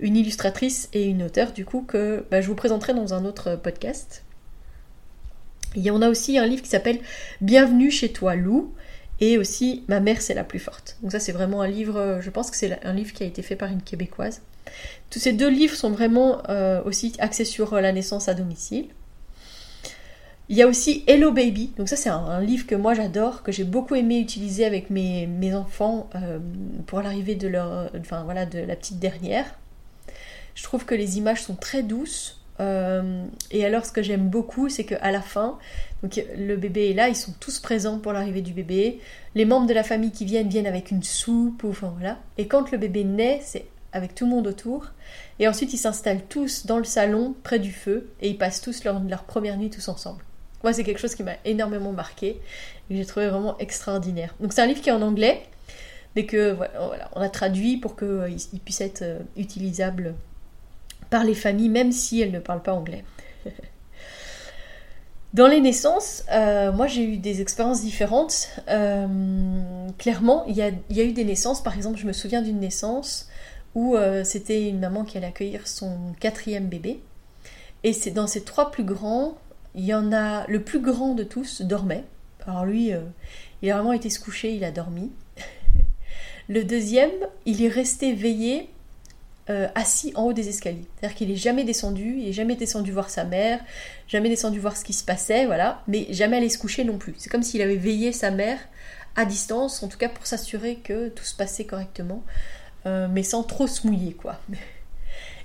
une 0.00 0.16
illustratrice 0.16 0.88
et 0.92 1.04
une 1.04 1.24
auteure 1.24 1.52
du 1.52 1.64
coup 1.64 1.82
que 1.82 2.24
bah, 2.30 2.40
je 2.40 2.46
vous 2.46 2.54
présenterai 2.54 2.94
dans 2.94 3.12
un 3.12 3.24
autre 3.24 3.56
podcast. 3.56 4.24
Il 5.74 5.82
y 5.82 5.90
en 5.90 6.02
a 6.02 6.08
aussi 6.08 6.38
un 6.38 6.46
livre 6.46 6.62
qui 6.62 6.68
s'appelle 6.68 7.00
Bienvenue 7.40 7.90
chez 7.90 8.12
toi 8.12 8.36
Lou, 8.36 8.72
Et 9.20 9.38
aussi 9.38 9.84
Ma 9.88 10.00
mère, 10.00 10.20
c'est 10.20 10.34
la 10.34 10.44
plus 10.44 10.58
forte. 10.58 10.96
Donc 11.02 11.12
ça, 11.12 11.20
c'est 11.20 11.32
vraiment 11.32 11.62
un 11.62 11.68
livre, 11.68 12.18
je 12.20 12.30
pense 12.30 12.50
que 12.50 12.56
c'est 12.56 12.84
un 12.84 12.92
livre 12.92 13.12
qui 13.12 13.22
a 13.22 13.26
été 13.26 13.42
fait 13.42 13.56
par 13.56 13.70
une 13.70 13.82
québécoise. 13.82 14.42
Tous 15.10 15.18
ces 15.18 15.32
deux 15.32 15.48
livres 15.50 15.76
sont 15.76 15.90
vraiment 15.90 16.42
aussi 16.84 17.14
axés 17.18 17.44
sur 17.44 17.74
la 17.80 17.92
naissance 17.92 18.28
à 18.28 18.34
domicile. 18.34 18.86
Il 20.50 20.56
y 20.58 20.62
a 20.62 20.66
aussi 20.66 21.04
Hello 21.06 21.32
Baby. 21.32 21.72
Donc 21.78 21.88
ça 21.88 21.96
c'est 21.96 22.10
un, 22.10 22.40
livre 22.40 22.66
que 22.66 22.74
moi 22.74 22.94
j'adore, 22.94 23.42
que 23.42 23.50
j'ai 23.50 23.64
beaucoup 23.64 23.94
aimé 23.94 24.18
utiliser 24.18 24.64
avec 24.64 24.90
mes, 24.90 25.26
mes 25.26 25.54
enfants 25.54 26.10
euh, 26.14 26.38
pour 26.86 27.00
l'arrivée 27.00 27.34
de 27.34 27.48
leur, 27.48 27.90
enfin 27.98 28.24
voilà, 28.24 28.44
de 28.44 28.58
la 28.58 28.76
petite 28.76 28.98
dernière. 28.98 29.46
Je 30.54 30.62
trouve 30.62 30.84
que 30.84 30.94
les 30.94 31.18
images 31.18 31.42
sont 31.42 31.56
très 31.56 31.82
douces. 31.82 32.40
Euh, 32.60 33.24
et 33.50 33.64
alors 33.64 33.84
ce 33.84 33.92
que 33.92 34.02
j'aime 34.02 34.28
beaucoup, 34.28 34.68
c'est 34.68 34.84
qu'à 34.84 35.10
la 35.10 35.20
fin, 35.20 35.58
donc 36.02 36.22
le 36.36 36.56
bébé 36.56 36.90
est 36.90 36.94
là, 36.94 37.08
ils 37.08 37.16
sont 37.16 37.32
tous 37.40 37.58
présents 37.58 37.98
pour 37.98 38.12
l'arrivée 38.12 38.42
du 38.42 38.52
bébé. 38.52 39.00
Les 39.34 39.44
membres 39.44 39.66
de 39.66 39.74
la 39.74 39.82
famille 39.82 40.12
qui 40.12 40.24
viennent 40.24 40.48
viennent 40.48 40.66
avec 40.66 40.90
une 40.90 41.02
soupe, 41.02 41.64
ou, 41.64 41.70
enfin 41.70 41.92
voilà. 41.98 42.18
Et 42.38 42.46
quand 42.46 42.70
le 42.70 42.78
bébé 42.78 43.04
naît, 43.04 43.40
c'est 43.42 43.66
avec 43.92 44.14
tout 44.14 44.24
le 44.24 44.30
monde 44.30 44.46
autour. 44.46 44.92
Et 45.38 45.48
ensuite 45.48 45.72
ils 45.72 45.78
s'installent 45.78 46.24
tous 46.28 46.66
dans 46.66 46.78
le 46.78 46.84
salon 46.84 47.34
près 47.42 47.58
du 47.58 47.72
feu 47.72 48.10
et 48.20 48.28
ils 48.28 48.38
passent 48.38 48.60
tous 48.60 48.84
leur, 48.84 49.00
leur 49.00 49.24
première 49.24 49.56
nuit 49.56 49.70
tous 49.70 49.88
ensemble. 49.88 50.22
Moi, 50.64 50.72
c'est 50.72 50.82
quelque 50.82 50.98
chose 50.98 51.14
qui 51.14 51.22
m'a 51.22 51.36
énormément 51.44 51.92
marqué 51.92 52.28
et 52.88 52.94
que 52.94 52.96
j'ai 52.96 53.04
trouvé 53.04 53.28
vraiment 53.28 53.58
extraordinaire. 53.58 54.34
Donc, 54.40 54.54
c'est 54.54 54.62
un 54.62 54.66
livre 54.66 54.80
qui 54.80 54.88
est 54.88 54.92
en 54.92 55.02
anglais, 55.02 55.42
mais 56.16 56.24
que 56.24 56.52
voilà, 56.52 57.10
on 57.14 57.20
a 57.20 57.28
traduit 57.28 57.76
pour 57.76 57.96
qu'il 57.96 58.08
euh, 58.08 58.30
puisse 58.64 58.80
être 58.80 59.02
euh, 59.02 59.18
utilisable 59.36 60.14
par 61.14 61.24
les 61.24 61.34
familles, 61.34 61.68
même 61.68 61.92
si 61.92 62.20
elles 62.20 62.32
ne 62.32 62.40
parlent 62.40 62.62
pas 62.62 62.74
anglais. 62.74 63.04
Dans 65.32 65.46
les 65.46 65.60
naissances, 65.60 66.24
euh, 66.32 66.72
moi 66.72 66.88
j'ai 66.88 67.04
eu 67.04 67.18
des 67.18 67.40
expériences 67.40 67.82
différentes. 67.82 68.50
clairement, 69.98 70.44
il 70.46 70.56
y, 70.56 70.62
a, 70.62 70.70
eu 71.04 71.12
des 71.12 71.24
naissances, 71.24 71.62
par 71.62 71.76
exemple, 71.76 71.98
je 71.98 72.06
me 72.06 72.12
souviens 72.12 72.42
d'une 72.42 72.58
naissance 72.58 73.28
où 73.74 73.96
c'était 74.22 74.68
une 74.68 74.78
maman 74.78 75.04
qui 75.04 75.16
allait 75.16 75.26
accueillir 75.26 75.66
son 75.66 76.14
quatrième 76.20 76.66
bébé. 76.66 77.00
Et 77.84 77.92
c'est 77.92 78.10
dans 78.10 78.26
ces 78.26 78.42
trois 78.42 78.70
plus 78.70 78.82
grands, 78.82 79.36
il 79.74 79.84
y 79.84 79.94
en 79.94 80.12
a 80.12 80.46
le 80.46 80.62
plus 80.62 80.80
grand 80.80 81.14
de 81.14 81.22
tous 81.22 81.62
dormait. 81.62 82.04
Alors 82.46 82.64
lui, 82.64 82.92
euh, 82.92 83.00
il 83.62 83.70
a 83.70 83.76
vraiment 83.76 83.92
été 83.92 84.10
se 84.10 84.20
coucher, 84.20 84.54
il 84.54 84.64
a 84.64 84.70
dormi. 84.70 85.10
le 86.48 86.64
deuxième, 86.64 87.12
il 87.46 87.62
est 87.62 87.68
resté 87.68 88.12
veillé 88.14 88.70
euh, 89.50 89.68
assis 89.74 90.12
en 90.14 90.24
haut 90.24 90.32
des 90.32 90.48
escaliers. 90.48 90.86
C'est-à-dire 90.96 91.16
qu'il 91.16 91.28
n'est 91.28 91.36
jamais 91.36 91.64
descendu, 91.64 92.16
il 92.18 92.24
n'est 92.26 92.32
jamais 92.32 92.56
descendu 92.56 92.92
voir 92.92 93.10
sa 93.10 93.24
mère, 93.24 93.60
jamais 94.08 94.28
descendu 94.28 94.58
voir 94.58 94.76
ce 94.76 94.84
qui 94.84 94.92
se 94.92 95.04
passait, 95.04 95.46
voilà, 95.46 95.82
mais 95.86 96.06
jamais 96.10 96.38
allé 96.38 96.48
se 96.48 96.58
coucher 96.58 96.84
non 96.84 96.98
plus. 96.98 97.14
C'est 97.18 97.30
comme 97.30 97.42
s'il 97.42 97.60
avait 97.60 97.76
veillé 97.76 98.12
sa 98.12 98.30
mère 98.30 98.58
à 99.16 99.24
distance, 99.24 99.82
en 99.82 99.88
tout 99.88 99.98
cas 99.98 100.08
pour 100.08 100.26
s'assurer 100.26 100.76
que 100.76 101.08
tout 101.08 101.24
se 101.24 101.36
passait 101.36 101.64
correctement, 101.64 102.22
euh, 102.86 103.06
mais 103.10 103.22
sans 103.22 103.42
trop 103.42 103.66
se 103.66 103.86
mouiller, 103.86 104.14
quoi. 104.14 104.40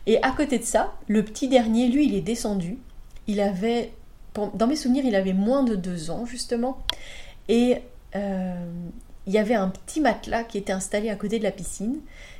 Et 0.06 0.22
à 0.24 0.32
côté 0.32 0.58
de 0.58 0.63
ça, 0.63 0.96
le 1.08 1.24
petit 1.24 1.48
dernier, 1.48 1.88
lui, 1.88 2.08
il 2.08 2.15
est 2.15 2.22
descendu. 2.22 2.77
Il 3.27 3.39
avait 3.41 3.91
dans 4.34 4.68
mes 4.68 4.75
souvenirs, 4.75 5.03
il 5.06 5.15
avait 5.15 5.34
moins 5.34 5.63
de 5.63 5.75
deux 5.75 6.10
ans, 6.10 6.25
justement. 6.25 6.79
Et 7.48 7.82
euh, 8.15 8.65
il 9.29 9.36
y 9.36 9.38
avait 9.38 9.53
un 9.53 9.69
petit 9.69 10.01
matelas 10.01 10.43
qui 10.43 10.57
était 10.57 10.74
installé 10.74 11.09
à 11.09 11.15
côté 11.15 11.38
de 11.38 11.43
la 11.43 11.51
piscine. 11.51 12.00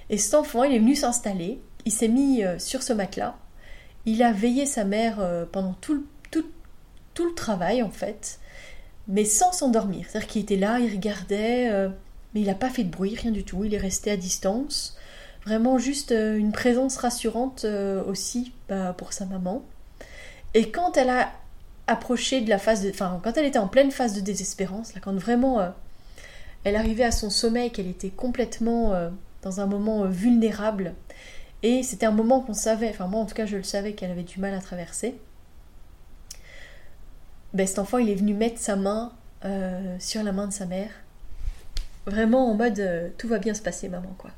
Et 0.10 0.18
cet 0.18 0.34
enfant, 0.34 0.64
il 0.64 0.74
est 0.74 0.80
venu 0.80 0.96
s'installer. 0.96 1.62
Il 1.86 1.92
s'est 1.92 2.08
mis 2.08 2.44
euh, 2.44 2.58
sur 2.58 2.82
ce 2.82 2.94
matelas. 2.94 3.38
Il 4.06 4.24
a 4.24 4.32
veillé 4.32 4.66
sa 4.66 4.86
mère 4.86 5.20
euh, 5.20 5.46
pendant 5.50 5.74
tout 5.74 5.94
le, 5.94 6.04
tout, 6.32 6.46
tout 7.14 7.28
le 7.28 7.36
travail, 7.36 7.84
en 7.84 7.92
fait. 7.92 8.40
Mais 9.08 9.24
sans 9.24 9.52
s'endormir. 9.52 10.08
C'est-à-dire 10.10 10.28
qu'il 10.28 10.42
était 10.42 10.56
là, 10.56 10.80
il 10.80 10.92
regardait. 10.92 11.72
mais 12.34 12.42
il 12.42 12.48
n'a 12.48 12.56
pas 12.56 12.70
fait 12.70 12.84
de 12.84 12.90
bruit, 12.90 13.16
rien 13.16 13.32
du 13.32 13.44
tout. 13.44 13.64
Il 13.64 13.74
est 13.76 13.80
resté 13.80 14.10
à 14.12 14.18
distance. 14.18 14.98
Vraiment 15.46 15.78
juste 15.78 16.12
une 16.12 16.52
présence 16.52 16.98
rassurante 16.98 17.66
aussi 18.08 18.52
bah, 18.68 18.94
pour 18.98 19.14
sa 19.14 19.26
maman. 19.26 19.64
Et 20.54 20.70
quand 20.70 20.98
elle 20.98 21.10
a 21.10 21.32
approchée 21.90 22.42
de 22.42 22.50
la 22.50 22.60
phase 22.60 22.84
de. 22.84 22.90
Enfin, 22.90 23.20
quand 23.24 23.36
elle 23.38 23.46
était 23.46 23.60
en 23.60 23.68
pleine 23.68 23.92
phase 23.92 24.14
de 24.14 24.22
désespérance, 24.22 24.94
là, 24.94 25.02
quand 25.04 25.14
vraiment 25.14 25.60
euh, 25.60 25.70
elle 26.64 26.76
arrivait 26.76 27.04
à 27.04 27.12
son 27.12 27.30
sommeil, 27.30 27.72
qu'elle 27.72 27.88
était 27.88 28.10
complètement 28.10 28.94
euh, 28.94 29.10
dans 29.42 29.62
un 29.62 29.66
moment 29.66 30.04
euh, 30.04 30.08
vulnérable, 30.08 30.94
et 31.64 31.84
c'était 31.84 32.06
un 32.06 32.12
moment 32.12 32.42
qu'on 32.42 32.54
savait, 32.54 32.90
enfin, 32.90 33.08
moi 33.08 33.22
en 33.22 33.26
tout 33.26 33.36
cas, 33.36 33.46
je 33.46 33.58
le 33.58 33.64
savais 33.64 33.94
qu'elle 33.94 34.12
avait 34.12 34.24
du 34.24 34.40
mal 34.40 34.54
à 34.54 34.60
traverser. 34.60 35.20
Ben, 37.54 37.66
cet 37.68 37.80
enfant, 37.80 37.98
il 37.98 38.10
est 38.10 38.16
venu 38.16 38.34
mettre 38.34 38.60
sa 38.60 38.76
main 38.76 39.12
sur 40.00 40.22
la 40.22 40.34
main 40.34 40.48
de 40.48 40.54
sa 40.54 40.66
mère. 40.66 40.90
Vraiment 42.06 42.52
en 42.52 42.56
mode 42.56 43.14
tout 43.18 43.28
va 43.28 43.40
bien 43.40 43.54
se 43.54 43.62
passer, 43.62 43.90
maman, 43.90 44.14
quoi. 44.18 44.32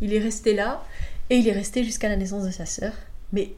Il 0.00 0.12
est 0.12 0.18
resté 0.18 0.52
là, 0.52 0.82
et 1.30 1.36
il 1.36 1.48
est 1.48 1.52
resté 1.52 1.84
jusqu'à 1.84 2.08
la 2.08 2.16
naissance 2.16 2.44
de 2.44 2.50
sa 2.50 2.66
sœur. 2.66 2.92
Mais 3.32 3.54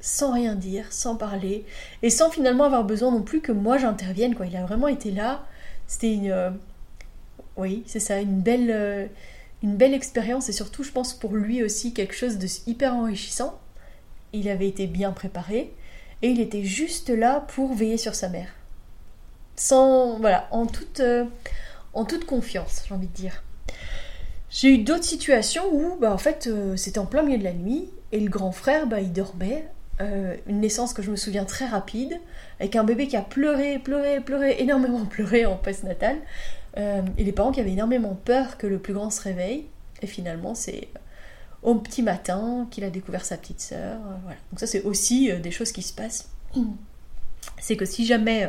sans 0.00 0.32
rien 0.32 0.54
dire, 0.54 0.92
sans 0.92 1.16
parler, 1.16 1.66
et 2.02 2.10
sans 2.10 2.30
finalement 2.30 2.64
avoir 2.64 2.84
besoin 2.84 3.10
non 3.10 3.22
plus 3.22 3.40
que 3.40 3.52
moi 3.52 3.78
j'intervienne. 3.78 4.34
Quoi. 4.34 4.46
Il 4.46 4.56
a 4.56 4.64
vraiment 4.64 4.88
été 4.88 5.10
là. 5.10 5.44
C'était 5.86 6.14
une... 6.14 6.54
Euh, 7.58 7.62
oui, 7.62 7.82
c'est 7.86 8.00
ça, 8.00 8.20
une 8.20 8.40
belle, 8.40 8.70
euh, 8.70 9.06
une 9.62 9.76
belle 9.76 9.94
expérience, 9.94 10.48
et 10.48 10.52
surtout, 10.52 10.82
je 10.82 10.92
pense, 10.92 11.14
pour 11.14 11.34
lui 11.34 11.62
aussi, 11.62 11.92
quelque 11.92 12.14
chose 12.14 12.38
de 12.38 12.46
hyper 12.66 12.94
enrichissant. 12.94 13.58
Il 14.32 14.48
avait 14.48 14.68
été 14.68 14.86
bien 14.86 15.12
préparé, 15.12 15.72
et 16.22 16.28
il 16.28 16.40
était 16.40 16.64
juste 16.64 17.10
là 17.10 17.44
pour 17.48 17.74
veiller 17.74 17.96
sur 17.96 18.14
sa 18.14 18.28
mère. 18.28 18.48
Sans... 19.56 20.18
Voilà, 20.18 20.48
en 20.50 20.66
toute, 20.66 21.00
euh, 21.00 21.24
en 21.94 22.04
toute 22.04 22.24
confiance, 22.24 22.84
j'ai 22.88 22.94
envie 22.94 23.08
de 23.08 23.12
dire. 23.12 23.42
J'ai 24.50 24.68
eu 24.68 24.78
d'autres 24.78 25.04
situations 25.04 25.64
où, 25.72 25.96
bah, 26.00 26.12
en 26.12 26.18
fait, 26.18 26.48
c'était 26.76 26.98
en 26.98 27.06
plein 27.06 27.22
milieu 27.22 27.38
de 27.38 27.44
la 27.44 27.52
nuit, 27.52 27.90
et 28.12 28.20
le 28.20 28.30
grand 28.30 28.52
frère, 28.52 28.86
bah, 28.86 29.00
il 29.00 29.12
dormait, 29.12 29.66
euh, 30.00 30.36
une 30.46 30.60
naissance 30.60 30.94
que 30.94 31.02
je 31.02 31.10
me 31.10 31.16
souviens 31.16 31.44
très 31.44 31.66
rapide, 31.66 32.20
avec 32.60 32.76
un 32.76 32.84
bébé 32.84 33.08
qui 33.08 33.16
a 33.16 33.20
pleuré, 33.20 33.80
pleuré, 33.80 34.20
pleuré, 34.20 34.56
énormément 34.60 35.04
pleuré 35.10 35.44
en 35.44 35.56
post-natal, 35.56 36.16
euh, 36.76 37.02
et 37.16 37.24
les 37.24 37.32
parents 37.32 37.52
qui 37.52 37.60
avaient 37.60 37.72
énormément 37.72 38.14
peur 38.14 38.58
que 38.58 38.66
le 38.66 38.78
plus 38.78 38.92
grand 38.92 39.10
se 39.10 39.22
réveille, 39.22 39.66
et 40.02 40.06
finalement 40.06 40.54
c'est 40.54 40.88
au 41.62 41.74
petit 41.74 42.02
matin 42.02 42.68
qu'il 42.70 42.84
a 42.84 42.90
découvert 42.90 43.24
sa 43.24 43.36
petite 43.36 43.60
sœur, 43.60 43.96
euh, 43.96 44.16
voilà. 44.22 44.38
Donc 44.50 44.60
ça 44.60 44.66
c'est 44.66 44.82
aussi 44.82 45.32
des 45.40 45.50
choses 45.50 45.72
qui 45.72 45.82
se 45.82 45.92
passent. 45.92 46.28
C'est 47.60 47.76
que 47.76 47.84
si 47.84 48.04
jamais 48.04 48.48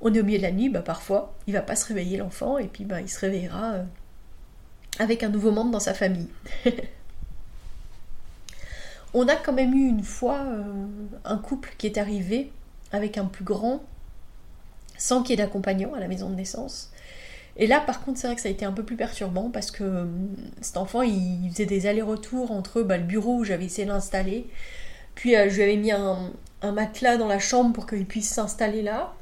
on 0.00 0.12
est 0.12 0.20
au 0.20 0.24
milieu 0.24 0.38
de 0.38 0.42
la 0.42 0.52
nuit, 0.52 0.68
bah, 0.68 0.82
parfois 0.82 1.34
il 1.46 1.54
va 1.54 1.62
pas 1.62 1.76
se 1.76 1.86
réveiller 1.86 2.18
l'enfant, 2.18 2.58
et 2.58 2.66
puis 2.66 2.84
bah, 2.84 3.00
il 3.00 3.08
se 3.08 3.18
réveillera 3.20 3.84
avec 4.98 5.22
un 5.22 5.28
nouveau 5.28 5.50
membre 5.50 5.70
dans 5.70 5.80
sa 5.80 5.94
famille. 5.94 6.28
On 9.14 9.26
a 9.26 9.36
quand 9.36 9.52
même 9.52 9.74
eu 9.74 9.88
une 9.88 10.02
fois 10.02 10.40
euh, 10.40 10.62
un 11.24 11.38
couple 11.38 11.70
qui 11.78 11.86
est 11.86 11.98
arrivé 11.98 12.52
avec 12.92 13.16
un 13.16 13.24
plus 13.24 13.44
grand, 13.44 13.82
sans 14.98 15.22
qu'il 15.22 15.30
y 15.30 15.40
ait 15.40 15.44
d'accompagnant 15.44 15.94
à 15.94 16.00
la 16.00 16.08
maison 16.08 16.28
de 16.28 16.34
naissance. 16.34 16.90
Et 17.56 17.66
là, 17.66 17.80
par 17.80 18.04
contre, 18.04 18.18
c'est 18.18 18.26
vrai 18.26 18.36
que 18.36 18.42
ça 18.42 18.48
a 18.48 18.52
été 18.52 18.64
un 18.64 18.72
peu 18.72 18.84
plus 18.84 18.96
perturbant 18.96 19.50
parce 19.50 19.70
que 19.70 19.82
euh, 19.82 20.04
cet 20.60 20.76
enfant, 20.76 21.02
il 21.02 21.48
faisait 21.50 21.66
des 21.66 21.86
allers-retours 21.86 22.52
entre 22.52 22.82
bah, 22.82 22.98
le 22.98 23.04
bureau 23.04 23.38
où 23.38 23.44
j'avais 23.44 23.64
essayé 23.64 23.84
de 23.84 23.92
l'installer, 23.92 24.46
puis 25.14 25.34
euh, 25.34 25.48
je 25.48 25.56
lui 25.56 25.62
avais 25.62 25.76
mis 25.76 25.90
un, 25.90 26.30
matelas 26.62 27.16
dans 27.16 27.26
la 27.26 27.38
chambre 27.38 27.72
pour 27.72 27.86
qu'il 27.86 28.06
puisse 28.06 28.28
s'installer 28.28 28.82
là. 28.82 29.14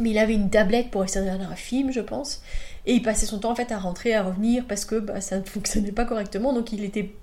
Mais 0.00 0.10
il 0.10 0.18
avait 0.18 0.34
une 0.34 0.50
tablette 0.50 0.90
pour 0.90 1.04
essayer 1.04 1.24
de 1.24 1.30
regarder 1.30 1.50
un 1.50 1.56
film, 1.56 1.92
je 1.92 2.00
pense. 2.00 2.42
Et 2.84 2.94
il 2.94 3.02
passait 3.02 3.26
son 3.26 3.38
temps 3.38 3.52
en 3.52 3.54
fait 3.54 3.70
à 3.72 3.78
rentrer, 3.78 4.12
à 4.14 4.22
revenir 4.22 4.66
parce 4.66 4.84
que 4.84 4.96
bah, 4.96 5.20
ça 5.20 5.38
ne 5.38 5.44
fonctionnait 5.44 5.92
pas 5.92 6.04
correctement. 6.04 6.52
Donc 6.52 6.72
il 6.72 6.84
était 6.84 7.14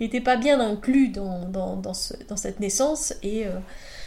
il 0.00 0.04
n'était 0.04 0.20
pas 0.20 0.36
bien 0.36 0.60
inclus 0.60 1.08
dans, 1.08 1.48
dans, 1.48 1.76
dans, 1.76 1.92
cette 1.94 2.58
naissance 2.58 3.14
et 3.22 3.46
euh, 3.46 3.52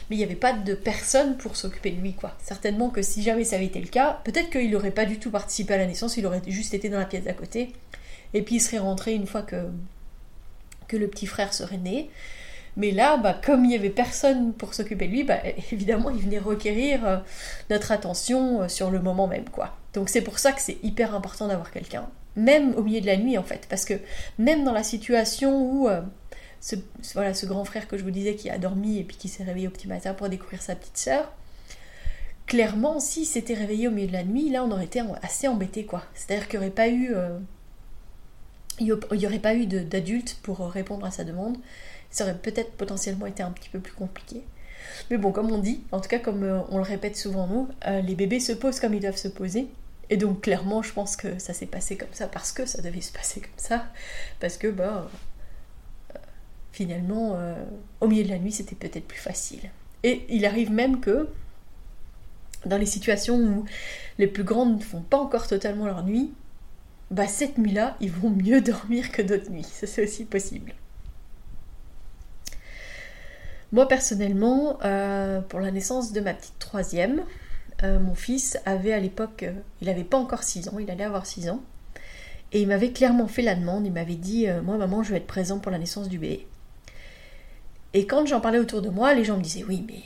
mais 0.10 0.16
il 0.16 0.20
n'y 0.20 0.26
avait 0.26 0.36
pas 0.36 0.54
de 0.54 0.74
personne 0.74 1.38
pour 1.38 1.56
s'occuper 1.56 1.92
de 1.92 2.02
lui 2.02 2.14
quoi. 2.14 2.36
Certainement 2.42 2.90
que 2.90 3.02
si 3.02 3.24
jamais 3.24 3.44
ça 3.44 3.56
avait 3.58 3.66
été 3.66 3.80
le 3.80 3.88
cas, 3.88 4.20
peut-être 4.24 4.50
qu'il 4.50 4.72
n'aurait 4.72 4.92
pas 4.92 5.06
du 5.06 5.20
tout 5.20 5.32
participé 5.32 5.74
à 5.74 5.78
la 5.78 5.86
naissance, 5.86 6.18
il 6.18 6.26
aurait 6.26 6.42
juste 6.48 6.74
été 6.74 6.90
dans 6.90 7.00
la 7.00 7.06
pièce 7.06 7.24
d'à 7.24 7.34
côté 7.34 7.74
et 8.34 8.42
puis 8.42 8.56
il 8.56 8.60
serait 8.60 8.80
rentré 8.80 9.14
une 9.14 9.28
fois 9.28 9.42
que 9.42 9.68
que 10.88 10.98
le 10.98 11.08
petit 11.08 11.28
frère 11.28 11.54
serait 11.54 11.78
né. 11.78 12.10
Mais 12.78 12.92
là, 12.92 13.18
bah, 13.18 13.34
comme 13.34 13.66
il 13.66 13.70
n'y 13.70 13.76
avait 13.76 13.90
personne 13.90 14.54
pour 14.54 14.74
s'occuper 14.74 15.08
de 15.08 15.12
lui, 15.12 15.24
bah, 15.24 15.40
évidemment, 15.72 16.12
il 16.12 16.22
venait 16.22 16.40
requérir 16.40 17.06
euh, 17.06 17.18
notre 17.70 17.92
attention 17.92 18.62
euh, 18.62 18.68
sur 18.68 18.92
le 18.92 19.02
moment 19.02 19.28
même, 19.28 19.50
quoi. 19.50 19.76
Donc 19.94 20.10
c'est 20.10 20.22
pour 20.22 20.40
ça 20.40 20.54
que 20.54 20.62
c'est 20.62 20.78
hyper 20.84 21.16
important 21.16 21.48
d'avoir 21.48 21.72
quelqu'un 21.72 22.08
même 22.38 22.76
au 22.76 22.84
milieu 22.84 23.02
de 23.02 23.08
la 23.08 23.18
nuit 23.18 23.38
en 23.38 23.44
fait, 23.44 23.66
parce 23.68 23.84
que 23.84 23.96
même 24.38 24.64
dans 24.64 24.72
la 24.72 24.84
situation 24.84 25.60
où 25.60 25.90
euh, 25.90 26.02
ce, 26.68 26.76
voilà, 27.14 27.34
ce 27.34 27.46
grand 27.46 27.64
frère 27.64 27.88
que 27.88 27.98
je 27.98 28.04
vous 28.04 28.12
disais 28.12 28.36
qui 28.36 28.50
a 28.50 28.58
dormi 28.58 28.98
et 28.98 29.04
puis 29.06 29.16
qui 29.16 29.30
s'est 29.30 29.44
réveillé 29.44 29.70
au 29.70 29.72
petit 29.72 29.88
matin 29.88 30.14
pour 30.14 30.28
découvrir 30.28 30.62
sa 30.62 30.76
petite 30.76 30.98
sœur, 30.98 31.32
clairement 32.46 33.00
s'il 33.00 33.26
s'était 33.26 33.54
réveillé 33.54 33.88
au 33.88 33.92
milieu 33.92 34.08
de 34.08 34.14
la 34.14 34.24
nuit, 34.24 34.50
là 34.50 34.66
on 34.66 34.72
aurait 34.72 34.84
été 34.84 35.02
assez 35.22 35.48
embêté 35.48 35.86
quoi. 35.86 36.04
C'est-à-dire 36.14 36.50
qu'il 36.50 36.60
n'y 36.60 36.66
aurait 36.66 36.76
pas 36.76 36.90
eu, 36.90 37.14
euh, 37.14 37.40
il 38.80 38.92
aurait 38.92 39.40
pas 39.40 39.56
eu 39.56 39.66
d'adulte 39.66 40.40
pour 40.44 40.60
répondre 40.70 41.06
à 41.06 41.12
sa 41.12 41.24
demande, 41.24 41.58
ça 42.12 42.26
aurait 42.26 42.38
peut-être 42.38 42.72
potentiellement 42.74 43.28
été 43.28 43.44
un 43.44 43.52
petit 43.52 43.70
peu 43.70 43.80
plus 43.80 43.94
compliqué. 43.94 44.44
Mais 45.10 45.18
bon, 45.18 45.32
comme 45.32 45.52
on 45.52 45.60
dit, 45.60 45.82
en 45.94 46.02
tout 46.02 46.10
cas 46.10 46.20
comme 46.20 46.44
euh, 46.44 46.60
on 46.70 46.78
le 46.78 46.84
répète 46.84 47.16
souvent 47.16 47.48
nous, 47.48 47.70
euh, 47.88 48.02
les 48.02 48.16
bébés 48.16 48.42
se 48.42 48.52
posent 48.52 48.82
comme 48.82 48.94
ils 48.94 49.00
doivent 49.00 49.16
se 49.16 49.30
poser. 49.30 49.68
Et 50.10 50.18
donc 50.18 50.42
clairement, 50.42 50.82
je 50.82 50.92
pense 50.92 51.16
que 51.16 51.40
ça 51.40 51.54
s'est 51.54 51.66
passé 51.66 51.96
comme 51.98 52.14
ça 52.14 52.28
parce 52.28 52.52
que 52.52 52.66
ça 52.66 52.82
devait 52.82 53.02
se 53.02 53.12
passer 53.14 53.40
comme 53.40 53.50
ça. 53.56 53.86
Parce 54.40 54.58
que, 54.58 54.68
bah, 54.68 55.06
euh, 55.06 55.18
finalement, 56.78 57.38
au 58.02 58.08
milieu 58.08 58.24
de 58.24 58.30
la 58.30 58.38
nuit, 58.38 58.52
c'était 58.52 58.76
peut-être 58.76 59.08
plus 59.08 59.20
facile. 59.20 59.72
Et 60.04 60.26
il 60.30 60.46
arrive 60.46 60.72
même 60.72 61.00
que, 61.00 61.28
dans 62.66 62.78
les 62.78 62.86
situations 62.86 63.38
où 63.38 63.66
les 64.20 64.28
plus 64.28 64.44
grandes 64.44 64.78
ne 64.78 64.84
font 64.84 65.02
pas 65.02 65.18
encore 65.18 65.48
totalement 65.48 65.86
leur 65.86 66.04
nuit, 66.04 66.32
bah 67.10 67.28
cette 67.28 67.58
nuit-là, 67.58 67.98
ils 68.00 68.12
vont 68.12 68.30
mieux 68.30 68.62
dormir 68.74 69.12
que 69.12 69.22
d'autres 69.22 69.50
nuits. 69.50 69.64
Ça, 69.64 69.88
c'est 69.88 70.04
aussi 70.04 70.26
possible. 70.26 70.74
Moi 73.74 73.88
personnellement, 73.88 74.78
euh, 74.86 75.42
pour 75.42 75.60
la 75.60 75.72
naissance 75.72 76.14
de 76.14 76.22
ma 76.22 76.34
petite 76.34 76.58
troisième, 76.58 77.24
euh, 77.84 78.00
mon 78.00 78.16
fils 78.16 78.58
avait 78.66 78.94
à 78.94 79.00
l'époque, 79.00 79.44
euh, 79.44 79.52
il 79.82 79.88
n'avait 79.88 80.06
pas 80.06 80.18
encore 80.18 80.44
6 80.44 80.70
ans, 80.70 80.80
il 80.80 80.90
allait 80.90 81.04
avoir 81.04 81.26
6 81.26 81.50
ans, 81.50 81.62
et 82.54 82.62
il 82.62 82.68
m'avait 82.70 82.94
clairement 82.94 83.28
fait 83.28 83.42
la 83.42 83.56
demande, 83.56 83.86
il 83.86 83.92
m'avait 83.92 84.16
dit, 84.16 84.48
moi 84.64 84.78
maman, 84.78 85.04
je 85.04 85.12
vais 85.12 85.18
être 85.18 85.28
présent 85.28 85.60
pour 85.60 85.70
la 85.70 85.80
naissance 85.80 86.08
du 86.08 86.18
bébé. 86.18 86.48
Et 87.98 88.06
quand 88.06 88.28
j'en 88.28 88.40
parlais 88.40 88.60
autour 88.60 88.84
de 88.84 88.90
moi, 88.90 89.16
les 89.16 89.26
gens 89.26 89.38
me 89.38 89.42
disaient, 89.42 89.64
oui, 89.68 89.84
mais 89.88 90.04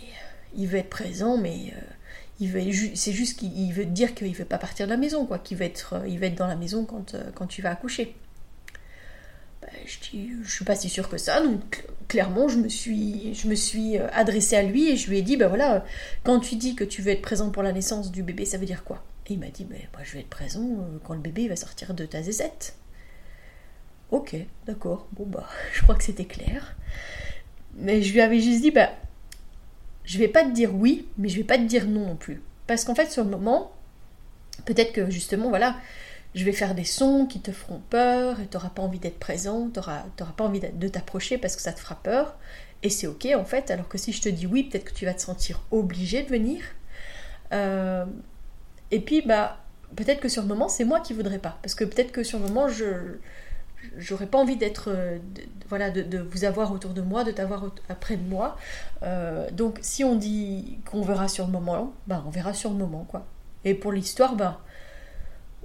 il 0.55 0.65
veut 0.65 0.77
être 0.77 0.89
présent, 0.89 1.36
mais 1.36 1.74
c'est 2.95 3.12
juste 3.12 3.39
qu'il 3.39 3.74
veut 3.74 3.83
dire 3.83 4.15
qu'il 4.15 4.33
veut 4.33 4.45
pas 4.45 4.57
partir 4.57 4.86
de 4.86 4.91
la 4.91 4.95
maison, 4.95 5.25
quoi, 5.25 5.39
qu'il 5.39 5.57
veut 5.57 5.65
être, 5.65 6.01
il 6.07 6.17
veut 6.17 6.27
être 6.27 6.38
dans 6.38 6.48
la 6.48 6.55
maison 6.55 6.86
quand, 6.86 7.17
quand 7.36 7.48
tu 7.48 7.62
vas 7.62 7.71
accoucher. 7.71 8.15
Ben, 9.62 9.69
je 9.86 10.10
dis, 10.10 10.29
je 10.41 10.50
suis 10.50 10.63
pas 10.63 10.75
si 10.75 10.88
sûre 10.88 11.10
que 11.10 11.17
ça, 11.17 11.41
donc 11.41 11.83
clairement, 12.07 12.48
je 12.48 12.60
me 12.60 12.69
suis, 12.69 13.33
je 13.33 13.50
me 13.50 13.55
suis 13.55 13.98
euh, 13.98 14.07
adressée 14.13 14.55
à 14.55 14.63
lui 14.63 14.89
et 14.89 14.95
je 14.95 15.10
lui 15.10 15.17
ai 15.17 15.21
dit, 15.21 15.36
ben 15.36 15.50
voilà, 15.50 15.83
quand 16.24 16.39
tu 16.39 16.55
dis 16.55 16.75
que 16.75 16.86
tu 16.86 17.01
veux 17.01 17.12
être 17.12 17.21
présent 17.21 17.50
pour 17.50 17.62
la 17.62 17.74
naissance 17.74 18.10
du 18.10 18.24
bébé, 18.24 18.45
ça 18.45 18.57
veut 18.57 18.65
dire 18.65 18.86
quoi? 18.86 19.03
Et 19.27 19.33
il 19.33 19.39
m'a 19.39 19.50
dit, 19.50 19.65
ben 19.65 19.81
moi 19.93 20.01
je 20.05 20.13
vais 20.13 20.21
être 20.21 20.29
présent 20.29 20.63
euh, 20.63 20.98
quand 21.03 21.13
le 21.13 21.19
bébé 21.19 21.50
va 21.50 21.57
sortir 21.57 21.93
de 21.93 22.05
ta 22.05 22.24
zézette. 22.24 22.75
Ok, 24.12 24.38
d'accord, 24.65 25.10
bon 25.12 25.25
bah, 25.25 25.50
je 25.74 25.81
crois 25.81 25.95
que 25.95 26.05
c'était 26.05 26.24
clair. 26.24 26.77
Mais 27.78 28.01
je 28.01 28.13
lui 28.13 28.22
avais 28.22 28.40
juste 28.40 28.62
dit, 28.62 28.72
ben, 28.72 28.90
je 30.04 30.18
vais 30.18 30.28
pas 30.28 30.44
te 30.44 30.51
dire 30.51 30.74
oui, 30.75 31.08
mais 31.18 31.30
je 31.30 31.38
vais 31.38 31.44
pas 31.44 31.58
te 31.58 31.63
dire 31.63 31.88
non 31.88 32.08
non 32.08 32.16
plus. 32.16 32.42
Parce 32.68 32.84
qu'en 32.84 32.96
fait, 32.96 33.12
sur 33.12 33.24
le 33.24 33.30
moment, 33.30 33.72
peut-être 34.66 34.94
que 34.94 35.10
justement, 35.10 35.50
voilà, 35.50 35.75
je 36.36 36.46
vais 36.46 36.54
faire 36.54 36.75
des 36.75 36.84
sons 36.84 37.25
qui 37.25 37.42
te 37.42 37.51
feront 37.51 37.82
peur 37.90 38.40
et 38.40 38.48
tu 38.48 38.56
n'auras 38.56 38.70
pas 38.70 38.82
envie 38.82 39.00
d'être 39.00 39.20
présent, 39.20 39.70
tu 39.74 39.80
n'auras 39.80 40.34
pas 40.36 40.44
envie 40.44 40.60
de 40.60 40.88
t'approcher 40.88 41.38
parce 41.38 41.56
que 41.56 41.62
ça 41.62 41.74
te 41.74 41.80
fera 41.80 41.96
peur. 41.96 42.38
Et 42.84 42.90
c'est 42.90 43.08
ok 43.08 43.28
en 43.36 43.46
fait, 43.46 43.70
alors 43.70 43.88
que 43.88 43.98
si 43.98 44.12
je 44.12 44.22
te 44.22 44.30
dis 44.30 44.48
oui, 44.48 44.63
peut-être 44.63 44.86
que 44.86 44.94
tu 44.94 45.06
vas 45.06 45.13
te 45.13 45.22
sentir 45.22 45.62
obligé 45.72 46.24
de 46.24 46.30
venir. 46.30 46.63
Euh, 47.54 48.06
et 48.92 49.00
puis, 49.00 49.22
bah, 49.22 49.60
peut-être 49.96 50.20
que 50.20 50.30
sur 50.30 50.42
le 50.42 50.48
moment, 50.48 50.68
c'est 50.68 50.86
moi 50.86 51.00
qui 51.00 51.13
voudrais 51.13 51.40
pas. 51.40 51.58
Parce 51.62 51.75
que 51.75 51.84
peut-être 51.84 52.12
que 52.12 52.24
sur 52.24 52.40
le 52.40 52.46
moment, 52.46 52.68
je 52.68 53.18
j'aurais 53.98 54.28
pas 54.28 54.38
envie 54.38 54.58
d'être 54.58 54.94
voilà 55.70 55.90
de, 55.90 56.20
vous 56.20 56.44
avoir 56.44 56.72
autour 56.72 56.92
de 56.92 57.02
moi 57.02 57.24
de 57.24 57.32
t'avoir 57.32 57.72
près 58.00 58.18
de 58.18 58.24
moi 58.24 58.58
euh, 59.04 59.50
donc 59.52 59.80
si 59.82 60.04
on 60.04 60.16
dit 60.16 60.78
qu'on 60.86 61.02
verra 61.02 61.28
sur 61.28 61.46
le 61.46 61.52
moment 61.52 61.94
bah 62.08 62.24
on 62.28 62.30
verra 62.30 62.54
sur 62.54 62.70
le 62.70 62.78
moment 62.78 63.06
quoi 63.10 63.26
et 63.66 63.74
pour 63.74 63.92
l'histoire 63.92 64.36
bah 64.36 64.62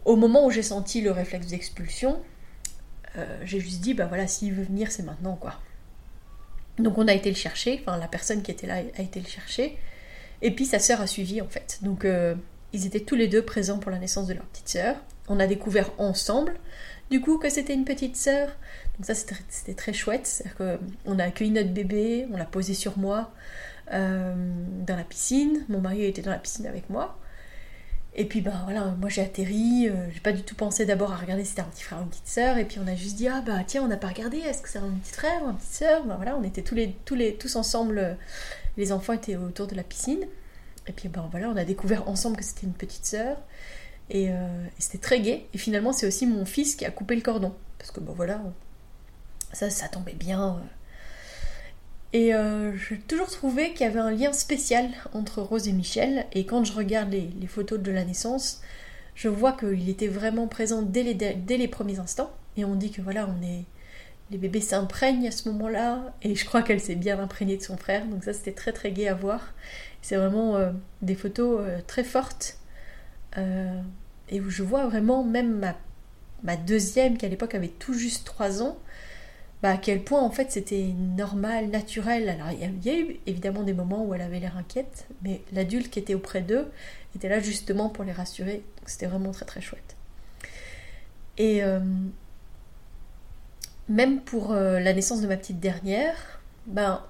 au 0.07 0.15
moment 0.15 0.47
où 0.47 0.51
j'ai 0.51 0.63
senti 0.63 1.03
le 1.03 1.11
réflexe 1.11 1.49
d'expulsion, 1.49 2.23
euh, 3.17 3.41
j'ai 3.45 3.61
juste 3.61 3.81
dit, 3.81 3.93
bah 3.93 4.07
voilà, 4.07 4.27
s'il 4.27 4.55
veut 4.55 4.63
venir, 4.63 4.91
c'est 4.91 5.03
maintenant, 5.03 5.35
quoi. 5.35 5.61
Donc 6.79 6.97
on 6.97 7.09
a 7.09 7.13
été 7.13 7.29
le 7.29 7.37
chercher, 7.37 7.81
enfin 7.81 7.97
la 7.99 8.07
personne 8.07 8.43
qui 8.43 8.51
était 8.51 8.67
là 8.67 8.75
a 8.75 9.03
été 9.03 9.19
le 9.19 9.27
chercher, 9.27 9.79
et 10.43 10.51
puis 10.51 10.67
sa 10.67 10.79
sœur 10.79 11.01
a 11.01 11.07
suivi 11.07 11.41
en 11.41 11.49
fait. 11.49 11.79
Donc 11.81 12.05
euh, 12.05 12.35
ils 12.75 12.87
étaient 12.87 13.01
tous 13.01 13.15
les 13.15 13.29
deux 13.29 13.43
présents 13.43 13.79
pour 13.79 13.91
la 13.91 13.99
naissance 13.99 14.27
de 14.27 14.35
leur 14.35 14.45
petite 14.45 14.69
sœur. 14.69 14.97
On 15.29 15.41
a 15.41 15.47
découvert 15.47 15.91
ensemble, 15.97 16.55
du 17.11 17.21
coup, 17.21 17.39
que 17.39 17.49
c'était 17.49 17.75
une 17.75 17.85
petite 17.85 18.17
sœur. 18.17 18.49
Donc 18.97 19.07
ça 19.07 19.15
c'était 19.15 19.75
très 19.75 19.93
chouette, 19.93 20.27
c'est-à-dire 20.27 20.57
qu'on 20.57 21.19
a 21.19 21.25
accueilli 21.25 21.51
notre 21.51 21.71
bébé, 21.71 22.27
on 22.33 22.37
l'a 22.37 22.47
posé 22.47 22.73
sur 22.75 22.97
moi 22.99 23.31
euh, 23.93 24.35
dans 24.87 24.97
la 24.97 25.05
piscine, 25.05 25.65
mon 25.69 25.81
mari 25.81 26.05
était 26.05 26.23
dans 26.23 26.31
la 26.31 26.39
piscine 26.39 26.67
avec 26.67 26.89
moi. 26.89 27.19
Et 28.19 28.25
puis 28.25 28.41
ben 28.41 28.59
voilà, 28.65 28.95
moi 28.99 29.11
j'ai 29.11 29.21
atterri, 29.21 29.91
euh, 29.91 30.11
j'ai 30.11 30.21
pas 30.21 30.33
du 30.33 30.43
tout 30.43 30.55
pensé 30.55 30.87
d'abord 30.87 31.13
à 31.13 31.17
regarder 31.17 31.45
si 31.45 31.51
c'était 31.51 31.61
un 31.61 31.67
petit 31.67 31.83
frère 31.83 31.99
ou 31.99 32.03
une 32.05 32.09
petite 32.09 32.27
sœur, 32.29 32.57
et 32.57 32.65
puis 32.65 32.79
on 32.83 32.87
a 32.89 32.95
juste 32.95 33.17
dit 33.17 33.29
ah 33.29 33.43
bah 33.45 33.63
tiens 33.67 33.83
on 33.83 33.89
n'a 33.89 33.99
pas 33.99 34.09
regardé, 34.09 34.39
est-ce 34.39 34.63
que 34.63 34.71
c'est 34.71 34.79
un 34.79 34.89
petit 35.03 35.13
frère 35.13 35.43
ou 35.45 35.51
une 35.51 35.57
petite 35.57 35.75
sœur? 35.75 36.05
Ben, 36.07 36.17
voilà, 36.17 36.35
on 36.39 36.43
était 36.43 36.63
tous 36.63 36.75
les, 36.75 36.97
tous 37.05 37.15
les 37.15 37.35
tous 37.35 37.57
ensemble, 37.57 37.99
euh, 37.99 38.15
les 38.79 38.93
enfants 38.93 39.13
étaient 39.13 39.37
autour 39.37 39.67
de 39.67 39.75
la 39.75 39.83
piscine, 39.83 40.27
et 40.87 40.93
puis 40.93 41.11
ben 41.11 41.29
voilà, 41.31 41.51
on 41.51 41.57
a 41.57 41.67
découvert 41.67 42.09
ensemble 42.09 42.39
que 42.39 42.45
c'était 42.45 42.67
une 42.67 42.73
petite 42.73 43.05
sœur, 43.05 43.37
et, 44.11 44.31
euh, 44.31 44.67
c'était 44.79 44.99
très 44.99 45.21
gai, 45.21 45.47
et 45.53 45.59
finalement 45.59 45.93
c'est 45.93 46.07
aussi 46.07 46.27
mon 46.27 46.45
fils 46.45 46.77
qui 46.77 46.85
a 46.85 46.91
coupé 46.91 47.17
le 47.17 47.23
cordon, 47.23 47.55
parce 47.79 47.91
que 47.91 48.01
ben 48.01 48.13
voilà, 48.15 48.41
ça 49.53 49.71
ça 49.71 49.89
tombait 49.89 50.15
bien. 50.15 50.61
Et 52.13 52.35
euh, 52.35 52.75
j'ai 52.77 52.99
toujours 52.99 53.29
trouvé 53.29 53.73
qu'il 53.73 53.83
y 53.83 53.89
avait 53.89 54.01
un 54.01 54.11
lien 54.11 54.33
spécial 54.33 54.89
entre 55.13 55.43
Rose 55.43 55.69
et 55.69 55.73
Michel. 55.73 56.25
Et 56.33 56.47
quand 56.47 56.65
je 56.65 56.73
regarde 56.73 57.11
les, 57.11 57.47
photos 57.47 57.79
de 57.79 57.93
la 57.93 58.05
naissance, 58.05 58.63
je 59.15 59.29
vois 59.29 59.53
qu'il 59.53 59.89
était 59.89 60.09
vraiment 60.09 60.47
présent 60.47 60.81
dès 60.81 61.03
les, 61.03 61.69
premiers 61.69 61.99
instants. 61.99 62.31
Et 62.57 62.65
on 62.65 62.75
dit 62.75 62.91
que 62.91 63.03
voilà, 63.03 63.29
on 63.29 63.43
est, 63.45 63.65
les 64.31 64.39
bébés 64.39 64.63
s'imprègnent 64.63 65.29
à 65.29 65.31
ce 65.31 65.49
moment-là. 65.51 66.15
Et 66.23 66.35
je 66.35 66.47
crois 66.47 66.63
qu'elle 66.63 66.81
s'est 66.81 66.95
bien 66.95 67.21
imprégnée 67.21 67.59
de 67.59 67.63
son 67.63 67.77
frère. 67.77 68.07
Donc 68.07 68.25
ça, 68.25 68.33
c'était 68.33 68.53
très 68.53 68.73
très 68.73 68.93
gai 68.93 69.09
à 69.09 69.15
voir. 69.15 69.53
C'est 70.01 70.17
vraiment 70.17 70.57
euh, 70.57 70.71
des 71.03 71.17
photos 71.17 71.61
euh, 71.61 71.81
très 71.87 72.05
fortes. 72.05 72.59
Et 73.35 74.41
où 74.41 74.51
je 74.51 74.63
vois 74.63 74.87
vraiment 74.87 75.23
même 75.23 75.59
ma, 75.59 75.75
ma 76.43 76.57
deuxième, 76.57 77.17
qui 77.17 77.27
à 77.27 77.29
l'époque 77.29 77.55
avait 77.55 77.69
tout 77.69 77.95
juste 77.95 78.25
3 78.25 78.63
ans, 78.63 78.79
bah, 79.63 79.71
à 79.71 79.77
quel 79.79 80.03
point 80.03 80.21
en 80.21 80.31
fait 80.31 80.53
c'était 80.53 80.93
normal, 81.17 81.69
naturel. 81.71 82.29
Alors 82.29 82.51
il 82.53 82.85
y, 82.85 82.91
a 82.91 82.99
eu 82.99 83.17
évidemment 83.27 83.63
des 83.63 83.73
moments 83.73 84.05
où 84.05 84.15
elle 84.15 84.21
avait 84.21 84.41
l'air 84.41 84.57
inquiète, 84.57 85.07
mais 85.23 85.43
l'adulte 85.53 85.91
qui 85.91 85.99
était 85.99 86.15
auprès 86.15 86.43
d'eux 86.43 86.71
était 87.15 87.29
là 87.29 87.41
justement 87.41 87.89
pour 87.89 88.05
les 88.05 88.13
rassurer. 88.13 88.63
C'était 88.85 89.07
vraiment 89.07 89.33
très 89.33 89.47
très 89.47 89.61
chouette. 89.61 89.97
Et 91.39 91.65
euh, 91.65 91.81
même 93.89 94.21
pour 94.21 94.53
euh, 94.53 94.79
la 94.81 94.93
naissance 94.93 95.21
de 95.21 95.27
ma 95.27 95.37
petite 95.37 95.61
dernière, 95.61 96.41
ben 96.67 97.03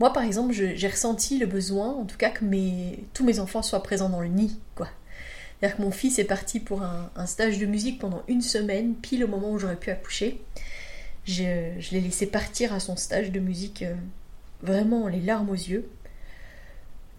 moi 0.00 0.12
par 0.12 0.24
exemple 0.24 0.52
j'ai 0.52 0.88
ressenti 0.88 1.38
le 1.38 1.46
besoin, 1.46 1.88
en 1.92 2.04
tout 2.04 2.16
cas 2.16 2.30
que 2.30 2.44
mes, 2.44 3.04
tous 3.14 3.24
mes 3.24 3.38
enfants 3.38 3.62
soient 3.62 3.82
présents 3.82 4.08
dans 4.08 4.20
le 4.20 4.28
nid, 4.28 4.60
quoi. 4.74 4.88
C'est-à-dire 5.60 5.76
que 5.76 5.82
mon 5.82 5.90
fils 5.90 6.18
est 6.18 6.24
parti 6.24 6.58
pour 6.58 6.82
un, 6.82 7.26
stage 7.26 7.58
de 7.58 7.66
musique 7.66 7.98
pendant 7.98 8.22
une 8.28 8.40
semaine, 8.40 8.94
pile 8.94 9.24
au 9.24 9.28
moment 9.28 9.52
où 9.52 9.58
j'aurais 9.58 9.76
pu 9.76 9.90
accoucher. 9.90 10.40
Je, 11.26 11.42
l'ai 11.92 12.00
laissé 12.00 12.26
partir 12.26 12.72
à 12.72 12.80
son 12.80 12.96
stage 12.96 13.30
de 13.30 13.40
musique, 13.40 13.82
euh, 13.82 13.94
vraiment 14.62 15.06
les 15.06 15.20
larmes 15.20 15.50
aux 15.50 15.54
yeux. 15.54 15.86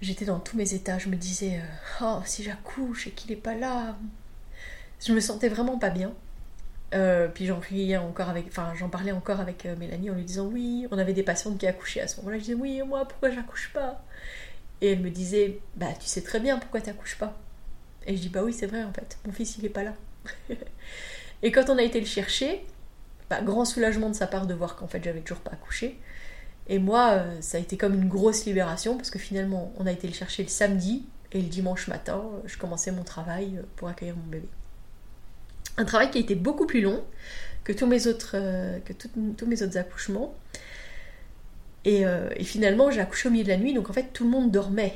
J'étais 0.01 0.25
dans 0.25 0.39
tous 0.39 0.58
mes 0.58 0.73
états, 0.73 0.97
je 0.97 1.10
me 1.10 1.15
disais, 1.15 1.60
euh, 1.60 2.01
oh, 2.01 2.21
si 2.25 2.41
j'accouche 2.41 3.06
et 3.06 3.12
qu'il 3.12 3.30
n'est 3.30 3.38
pas 3.39 3.54
là. 3.54 3.95
Je 4.99 5.13
me 5.13 5.19
sentais 5.19 5.47
vraiment 5.47 5.77
pas 5.77 5.91
bien. 5.91 6.12
Euh, 6.95 7.27
puis 7.27 7.45
j'en 7.45 7.62
encore 8.04 8.27
avec, 8.27 8.47
enfin 8.47 8.73
j'en 8.75 8.89
parlais 8.89 9.12
encore 9.12 9.39
avec 9.39 9.65
Mélanie 9.65 10.10
en 10.10 10.15
lui 10.15 10.25
disant 10.25 10.47
oui, 10.47 10.88
on 10.91 10.97
avait 10.97 11.13
des 11.13 11.23
patientes 11.23 11.58
qui 11.60 11.67
accouchaient 11.67 12.01
à 12.01 12.08
ce 12.08 12.17
moment-là. 12.17 12.38
Je 12.38 12.43
disais 12.43 12.54
oui, 12.56 12.82
moi 12.82 13.08
pourquoi 13.08 13.30
j'accouche 13.30 13.71
pas? 13.71 14.04
Et 14.82 14.91
elle 14.93 14.99
me 14.99 15.12
disait 15.12 15.60
bah 15.75 15.93
tu 15.99 16.08
sais 16.08 16.21
très 16.21 16.39
bien 16.39 16.58
pourquoi 16.58 16.82
tu 16.82 16.88
n'accouches 16.88 17.17
pas. 17.17 17.38
Et 18.05 18.15
je 18.15 18.21
dis 18.21 18.29
bah 18.29 18.43
oui 18.43 18.53
c'est 18.53 18.67
vrai 18.67 18.83
en 18.83 18.93
fait, 18.93 19.17
mon 19.25 19.31
fils 19.31 19.57
il 19.57 19.65
est 19.65 19.69
pas 19.69 19.83
là. 19.83 19.93
et 21.43 21.51
quand 21.51 21.69
on 21.69 21.77
a 21.77 21.83
été 21.83 21.99
le 21.99 22.05
chercher, 22.05 22.65
grand 23.41 23.65
soulagement 23.65 24.09
de 24.09 24.15
sa 24.15 24.27
part 24.27 24.47
de 24.47 24.53
voir 24.53 24.75
qu'en 24.75 24.87
fait 24.87 25.03
j'avais 25.03 25.21
toujours 25.21 25.41
pas 25.41 25.51
accouché. 25.51 25.97
Et 26.67 26.79
moi, 26.79 27.11
euh, 27.11 27.41
ça 27.41 27.57
a 27.57 27.59
été 27.59 27.77
comme 27.77 27.95
une 27.95 28.07
grosse 28.07 28.45
libération 28.45 28.95
parce 28.95 29.09
que 29.09 29.19
finalement, 29.19 29.73
on 29.77 29.87
a 29.87 29.91
été 29.91 30.07
le 30.07 30.13
chercher 30.13 30.43
le 30.43 30.49
samedi 30.49 31.03
et 31.31 31.41
le 31.41 31.47
dimanche 31.47 31.87
matin, 31.87 32.21
euh, 32.23 32.39
je 32.45 32.57
commençais 32.57 32.91
mon 32.91 33.03
travail 33.03 33.57
euh, 33.57 33.63
pour 33.75 33.87
accueillir 33.87 34.15
mon 34.15 34.25
bébé. 34.29 34.47
Un 35.77 35.85
travail 35.85 36.11
qui 36.11 36.17
a 36.17 36.21
été 36.21 36.35
beaucoup 36.35 36.65
plus 36.65 36.81
long 36.81 37.03
que 37.63 37.71
tous 37.71 37.87
mes 37.87 38.07
autres, 38.07 38.37
que 38.85 38.93
tous 38.93 39.45
mes 39.45 39.61
autres 39.61 39.77
accouchements. 39.77 40.33
Et, 41.85 42.03
finalement, 42.43 42.89
j'ai 42.91 42.99
accouché 42.99 43.29
au 43.29 43.31
milieu 43.31 43.43
de 43.43 43.49
la 43.49 43.57
nuit, 43.57 43.73
donc 43.73 43.89
en 43.89 43.93
fait, 43.93 44.11
tout 44.13 44.23
le 44.23 44.31
monde 44.31 44.51
dormait. 44.51 44.93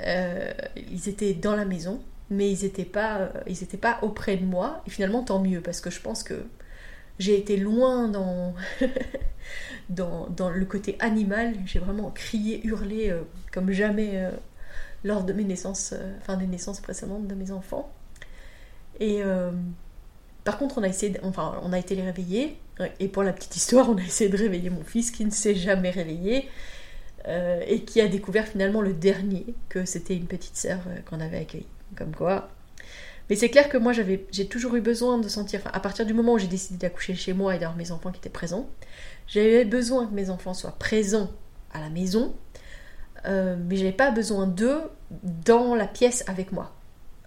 ils 0.00 1.08
étaient 1.08 1.34
dans 1.34 1.56
la 1.56 1.64
maison, 1.64 2.00
mais 2.34 2.50
ils 2.50 2.64
n'étaient 2.64 2.84
pas, 2.84 3.32
ils 3.46 3.66
pas 3.78 3.98
auprès 4.02 4.36
de 4.36 4.44
moi. 4.44 4.82
Et 4.86 4.90
finalement, 4.90 5.22
tant 5.22 5.40
mieux, 5.40 5.60
parce 5.60 5.80
que 5.80 5.90
je 5.90 6.00
pense 6.00 6.22
que 6.22 6.44
j'ai 7.18 7.38
été 7.38 7.56
loin 7.56 8.08
dans, 9.88 10.28
dans, 10.28 10.50
le 10.50 10.64
côté 10.64 10.96
animal. 11.00 11.54
J'ai 11.66 11.78
vraiment 11.78 12.10
crié, 12.10 12.66
hurlé 12.66 13.10
euh, 13.10 13.22
comme 13.52 13.70
jamais 13.70 14.12
euh, 14.14 14.30
lors 15.04 15.24
de 15.24 15.32
mes 15.32 15.44
naissances, 15.44 15.92
euh, 15.92 16.12
enfin 16.20 16.36
des 16.36 16.46
naissances 16.46 16.80
précédentes 16.80 17.26
de 17.26 17.34
mes 17.34 17.50
enfants. 17.50 17.90
Et 19.00 19.22
par 20.44 20.56
contre, 20.56 20.78
on 20.78 20.84
a 20.84 20.88
essayé, 20.88 21.18
enfin, 21.24 21.58
on 21.64 21.72
a 21.72 21.78
été 21.80 21.96
les 21.96 22.02
réveiller. 22.02 22.56
Et 23.00 23.08
pour 23.08 23.24
la 23.24 23.32
petite 23.32 23.56
histoire, 23.56 23.90
on 23.90 23.96
a 23.96 24.02
essayé 24.02 24.30
de 24.30 24.36
réveiller 24.36 24.70
mon 24.70 24.84
fils 24.84 25.10
qui 25.10 25.24
ne 25.24 25.30
s'est 25.30 25.56
jamais 25.56 25.90
réveillé. 25.90 26.48
et 27.26 27.84
qui 27.84 28.00
a 28.00 28.06
découvert 28.06 28.46
finalement 28.46 28.82
le 28.82 28.92
dernier 28.92 29.46
que 29.68 29.84
c'était 29.84 30.14
une 30.14 30.26
petite 30.26 30.56
sœur 30.56 30.78
qu'on 31.06 31.18
avait 31.18 31.38
accueillie. 31.38 31.66
Comme 31.96 32.14
quoi. 32.14 32.48
Mais 33.30 33.36
c'est 33.36 33.48
clair 33.48 33.68
que 33.68 33.78
moi 33.78 33.92
j'ai 33.92 34.48
toujours 34.48 34.76
eu 34.76 34.80
besoin 34.80 35.18
de 35.18 35.28
sentir, 35.28 35.60
à 35.72 35.80
partir 35.80 36.04
du 36.04 36.12
moment 36.12 36.34
où 36.34 36.38
j'ai 36.38 36.46
décidé 36.46 36.76
d'accoucher 36.76 37.14
chez 37.14 37.32
moi 37.32 37.54
et 37.54 37.58
d'avoir 37.58 37.76
mes 37.76 37.90
enfants 37.90 38.10
qui 38.10 38.18
étaient 38.18 38.28
présents, 38.28 38.68
j'avais 39.26 39.64
besoin 39.64 40.06
que 40.06 40.12
mes 40.12 40.28
enfants 40.28 40.52
soient 40.52 40.76
présents 40.78 41.30
à 41.72 41.80
la 41.80 41.88
maison, 41.88 42.34
euh, 43.26 43.56
mais 43.58 43.76
j'avais 43.76 43.92
pas 43.92 44.10
besoin 44.10 44.46
d'eux 44.46 44.82
dans 45.44 45.74
la 45.74 45.86
pièce 45.86 46.22
avec 46.26 46.52
moi. 46.52 46.72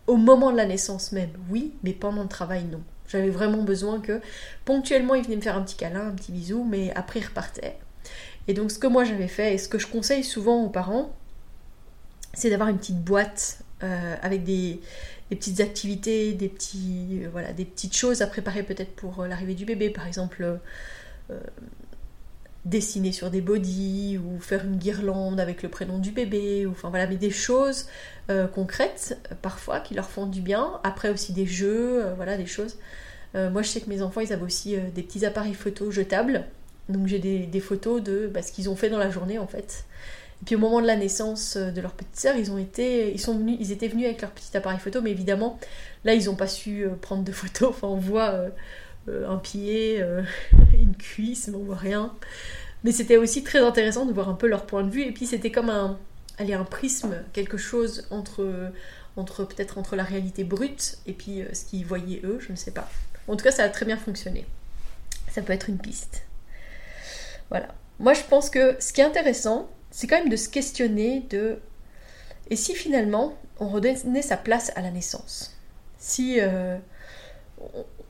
Au 0.06 0.17
moment 0.17 0.51
de 0.51 0.58
la 0.58 0.65
naissance 0.65 1.12
même, 1.12 1.32
oui, 1.49 1.73
mais 1.84 1.93
pendant 1.93 2.23
le 2.23 2.30
travail, 2.30 2.65
non. 2.65 2.82
J'avais 3.08 3.30
vraiment 3.30 3.63
besoin 3.63 3.99
que 3.99 4.21
ponctuellement 4.65 5.15
ils 5.15 5.23
venaient 5.23 5.38
me 5.38 5.41
faire 5.41 5.58
un 5.58 5.63
petit 5.63 5.77
câlin, 5.77 6.10
un 6.10 6.12
petit 6.12 6.32
bisou, 6.32 6.63
mais 6.63 6.93
après 6.93 7.21
ils 7.21 7.25
repartaient. 7.25 7.77
Et 8.47 8.53
donc 8.53 8.71
ce 8.71 8.77
que 8.77 8.88
moi 8.88 9.03
j'avais 9.03 9.27
fait, 9.27 9.56
et 9.56 9.58
ce 9.58 9.67
que 9.67 9.80
je 9.80 9.88
conseille 9.88 10.23
souvent 10.23 10.63
aux 10.63 10.69
parents, 10.69 11.12
c'est 12.34 12.49
d'avoir 12.49 12.69
une 12.69 12.77
petite 12.77 13.03
boîte 13.03 13.60
euh, 13.83 14.15
avec 14.21 14.43
des, 14.43 14.79
petites 15.29 15.59
activités, 15.59 16.33
des, 16.33 16.49
petits, 16.49 17.21
euh, 17.23 17.29
voilà, 17.31 17.53
des 17.53 17.65
petites 17.65 17.95
choses 17.95 18.21
à 18.21 18.27
préparer 18.27 18.63
peut-être 18.63 18.95
pour 18.95 19.25
l'arrivée 19.25 19.55
du 19.55 19.65
bébé, 19.65 19.89
par 19.89 20.07
exemple 20.07 20.59
dessiner 22.67 23.13
sur 23.13 23.31
des 23.31 23.41
bodies 23.41 24.19
ou 24.23 24.39
faire 24.39 24.65
une 24.65 24.77
guirlande 24.77 25.39
avec 25.39 25.63
le 25.63 25.69
prénom 25.69 25.99
du 25.99 26.11
bébé, 26.11 26.65
ou 26.65 26.71
enfin 26.71 26.89
voilà, 26.89 27.07
mais 27.07 27.15
des 27.15 27.31
choses 27.31 27.87
euh, 28.29 28.47
concrètes 28.47 29.17
parfois 29.41 29.79
qui 29.79 29.93
leur 29.93 30.09
font 30.09 30.25
du 30.25 30.41
bien. 30.41 30.79
Après 30.83 31.09
aussi 31.09 31.33
des 31.33 31.45
jeux, 31.45 32.05
euh, 32.05 32.13
voilà, 32.15 32.37
des 32.37 32.45
choses. 32.45 32.77
Euh, 33.35 33.49
moi 33.49 33.61
je 33.61 33.69
sais 33.69 33.81
que 33.81 33.89
mes 33.89 34.01
enfants 34.01 34.21
ils 34.21 34.33
avaient 34.33 34.43
aussi 34.43 34.77
des 34.93 35.03
petits 35.03 35.25
appareils 35.25 35.53
photo 35.53 35.91
jetables, 35.91 36.45
donc 36.89 37.07
j'ai 37.07 37.19
des, 37.19 37.59
photos 37.59 38.01
de 38.01 38.27
bah, 38.27 38.41
ce 38.41 38.51
qu'ils 38.51 38.69
ont 38.69 38.75
fait 38.75 38.89
dans 38.89 38.99
la 38.99 39.09
journée 39.09 39.39
en 39.39 39.47
fait. 39.47 39.85
Et 40.41 40.45
puis 40.45 40.56
au 40.56 40.60
moment 40.60 40.82
de 40.82 40.88
la 40.88 40.95
naissance 40.95 41.58
de 41.58 41.82
leur 41.82 41.93
petite 41.93 42.15
sœur, 42.15 42.36
ils 42.36 42.52
ont 42.52 42.58
été, 42.58 43.12
ils 43.12 43.19
sont 43.19 43.38
venus, 43.38 43.58
ils 43.60 43.71
étaient 43.71 43.88
venus 43.88 44.06
avec 44.06 44.21
leur 44.21 44.32
petit 44.32 44.56
appareil 44.56 44.80
photo, 44.80 45.02
mais 45.02 45.12
évidemment 45.12 45.60
là 46.06 46.13
ils 46.13 46.26
n'ont 46.26 46.36
pas 46.36 46.47
su 46.47 46.86
prendre 47.02 47.23
de 47.23 47.32
photos. 47.32 47.69
Enfin 47.76 47.88
on 47.88 47.97
voit 47.97 48.45
un 49.08 49.38
pied, 49.38 50.04
une 50.73 50.95
cuisse, 50.95 51.47
mais 51.47 51.56
on 51.56 51.63
voit 51.63 51.76
rien. 51.76 52.13
Mais 52.84 52.91
c'était 52.91 53.17
aussi 53.17 53.43
très 53.43 53.60
intéressant 53.60 54.06
de 54.06 54.13
voir 54.13 54.30
un 54.30 54.36
peu 54.36 54.47
leur 54.47 54.65
point 54.65 54.84
de 54.84 54.89
vue. 54.91 55.04
Et 55.04 55.12
puis 55.12 55.26
c'était 55.26 55.52
comme 55.52 55.69
un, 55.69 55.97
un 56.39 56.63
prisme, 56.63 57.15
quelque 57.34 57.58
chose 57.58 58.08
entre, 58.12 58.71
entre 59.17 59.43
peut-être 59.43 59.78
entre 59.78 59.95
la 59.95 60.04
réalité 60.04 60.43
brute 60.43 60.97
et 61.06 61.13
puis 61.13 61.41
euh, 61.41 61.54
ce 61.54 61.65
qu'ils 61.65 61.86
voyaient 61.86 62.21
eux, 62.23 62.39
je 62.39 62.52
ne 62.52 62.58
sais 62.58 62.71
pas. 62.71 62.89
En 63.28 63.36
tout 63.36 63.43
cas, 63.43 63.52
ça 63.52 63.63
a 63.63 63.69
très 63.69 63.86
bien 63.86 63.97
fonctionné. 63.97 64.45
Ça 65.32 65.41
peut 65.41 65.54
être 65.54 65.69
une 65.69 65.78
piste. 65.78 66.23
Voilà. 67.50 67.67
Moi, 68.00 68.13
je 68.13 68.21
pense 68.21 68.50
que 68.50 68.78
ce 68.80 68.93
qui 68.93 69.02
est 69.02 69.04
intéressant, 69.04 69.69
c'est 69.91 70.08
quand 70.08 70.17
même 70.17 70.30
de 70.30 70.36
se 70.36 70.50
questionner 70.50 71.21
de 71.30 71.60
et 72.50 72.56
si 72.56 72.76
finalement 72.76 73.38
on 73.60 73.67
redonnait 73.67 74.21
sa 74.21 74.38
place 74.38 74.71
à 74.76 74.82
la 74.82 74.91
naissance? 74.91 75.56
Si 75.97 76.39
euh, 76.39 76.78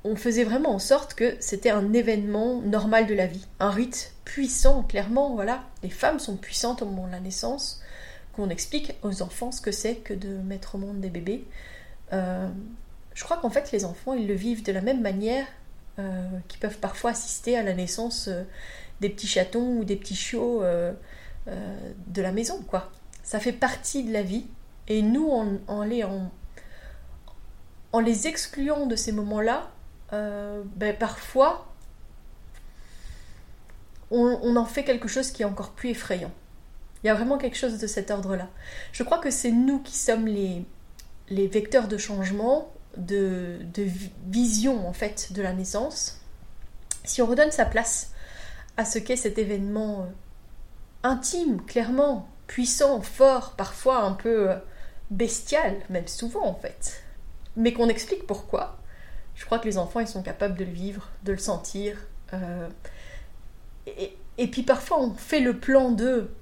on 0.04 0.16
faisait 0.16 0.44
vraiment 0.44 0.74
en 0.74 0.80
sorte 0.80 1.14
que 1.14 1.36
c'était 1.40 1.70
un 1.70 1.94
événement 1.94 2.62
normal 2.62 3.08
de 3.08 3.14
la 3.14 3.28
vie, 3.28 3.48
un 3.60 3.72
rite 3.72 4.14
puissant, 4.26 4.84
clairement, 4.84 5.34
voilà. 5.36 5.64
Les 5.84 5.90
femmes 5.90 6.20
sont 6.20 6.38
puissantes 6.38 6.82
au 6.82 6.86
moment 6.86 7.08
de 7.08 7.14
la 7.14 7.20
naissance, 7.20 7.82
qu'on 8.34 8.50
explique 8.50 8.94
aux 9.04 9.22
enfants 9.22 9.52
ce 9.52 9.62
que 9.62 9.72
c'est 9.72 9.96
que 9.96 10.14
de 10.14 10.30
mettre 10.30 10.76
au 10.76 10.78
monde 10.78 11.00
des 11.00 11.10
bébés. 11.10 11.46
Euh, 12.14 12.48
je 13.14 13.24
crois 13.24 13.38
qu'en 13.38 13.50
fait, 13.50 13.72
les 13.72 13.86
enfants, 13.86 14.14
ils 14.14 14.28
le 14.28 14.36
vivent 14.36 14.64
de 14.64 14.72
la 14.72 14.82
même 14.82 15.02
manière 15.02 15.48
euh, 15.98 16.28
qu'ils 16.48 16.60
peuvent 16.60 16.78
parfois 16.78 17.12
assister 17.12 17.58
à 17.58 17.64
la 17.64 17.74
naissance 17.74 18.30
des 19.02 19.10
petits 19.10 19.28
chatons 19.28 19.80
ou 19.80 19.84
des 19.86 19.96
petits 19.96 20.16
chiots 20.16 20.62
de 21.48 22.22
la 22.22 22.32
maison, 22.32 22.62
quoi. 22.62 22.92
Ça 23.24 23.40
fait 23.40 23.54
partie 23.54 24.04
de 24.04 24.12
la 24.12 24.22
vie. 24.22 24.46
Et 24.88 25.02
nous, 25.02 25.30
en, 25.68 25.84
les, 25.84 26.04
en 26.04 28.00
les 28.00 28.28
excluant 28.28 28.86
de 28.86 28.96
ces 28.96 29.12
moments-là, 29.12 29.70
euh, 30.14 30.64
ben, 30.76 30.96
parfois, 30.96 31.68
on, 34.12 34.56
en 34.56 34.66
fait 34.66 34.84
quelque 34.84 35.08
chose 35.08 35.32
qui 35.32 35.42
est 35.42 35.46
encore 35.46 35.72
plus 35.72 35.90
effrayant. 35.90 36.32
Il 37.04 37.08
y 37.08 37.10
a 37.10 37.14
vraiment 37.14 37.38
quelque 37.38 37.58
chose 37.58 37.78
de 37.78 37.88
cet 37.88 38.12
ordre-là. 38.12 38.50
Je 38.92 39.04
crois 39.04 39.20
que 39.20 39.30
c'est 39.30 39.52
nous 39.52 39.80
qui 39.80 39.96
sommes 39.96 40.28
les, 40.28 40.66
les 41.30 41.48
vecteurs 41.48 41.88
de 41.88 41.98
changement, 41.98 42.72
de, 42.96 43.58
de, 43.74 43.86
vision 44.28 44.88
en 44.88 44.94
fait 44.94 45.34
de 45.34 45.42
la 45.42 45.54
naissance. 45.54 46.22
Si 47.04 47.22
on 47.22 47.26
redonne 47.26 47.52
sa 47.52 47.66
place 47.66 48.12
à 48.78 48.86
ce 48.86 49.00
qu'est 49.00 49.16
cet 49.16 49.38
événement 49.38 50.02
euh, 50.02 50.06
intime, 51.08 51.62
clairement, 51.66 52.30
puissant, 52.48 53.02
fort, 53.02 53.54
parfois 53.56 54.04
un 54.04 54.14
peu 54.14 54.52
euh, 54.52 54.56
bestial, 55.12 55.78
même 55.90 56.08
souvent 56.08 56.46
en 56.46 56.56
fait, 56.56 57.04
mais 57.56 57.74
qu'on 57.74 57.90
explique 57.90 58.28
pourquoi, 58.28 58.78
je 59.38 59.46
crois 59.46 59.60
que 59.60 59.66
les 59.66 59.78
enfants, 59.78 60.00
ils 60.00 60.08
sont 60.08 60.24
capables 60.24 60.58
de 60.58 60.66
le 60.66 60.72
vivre, 60.72 61.10
de 61.24 61.32
le 61.32 61.38
sentir. 61.38 61.98
Euh, 62.34 62.68
et, 63.86 64.48
puis 64.48 64.64
parfois, 64.64 65.00
on 65.00 65.14
fait 65.14 65.40
le 65.40 65.58
plan 65.58 65.92
d'eux, 65.92 66.34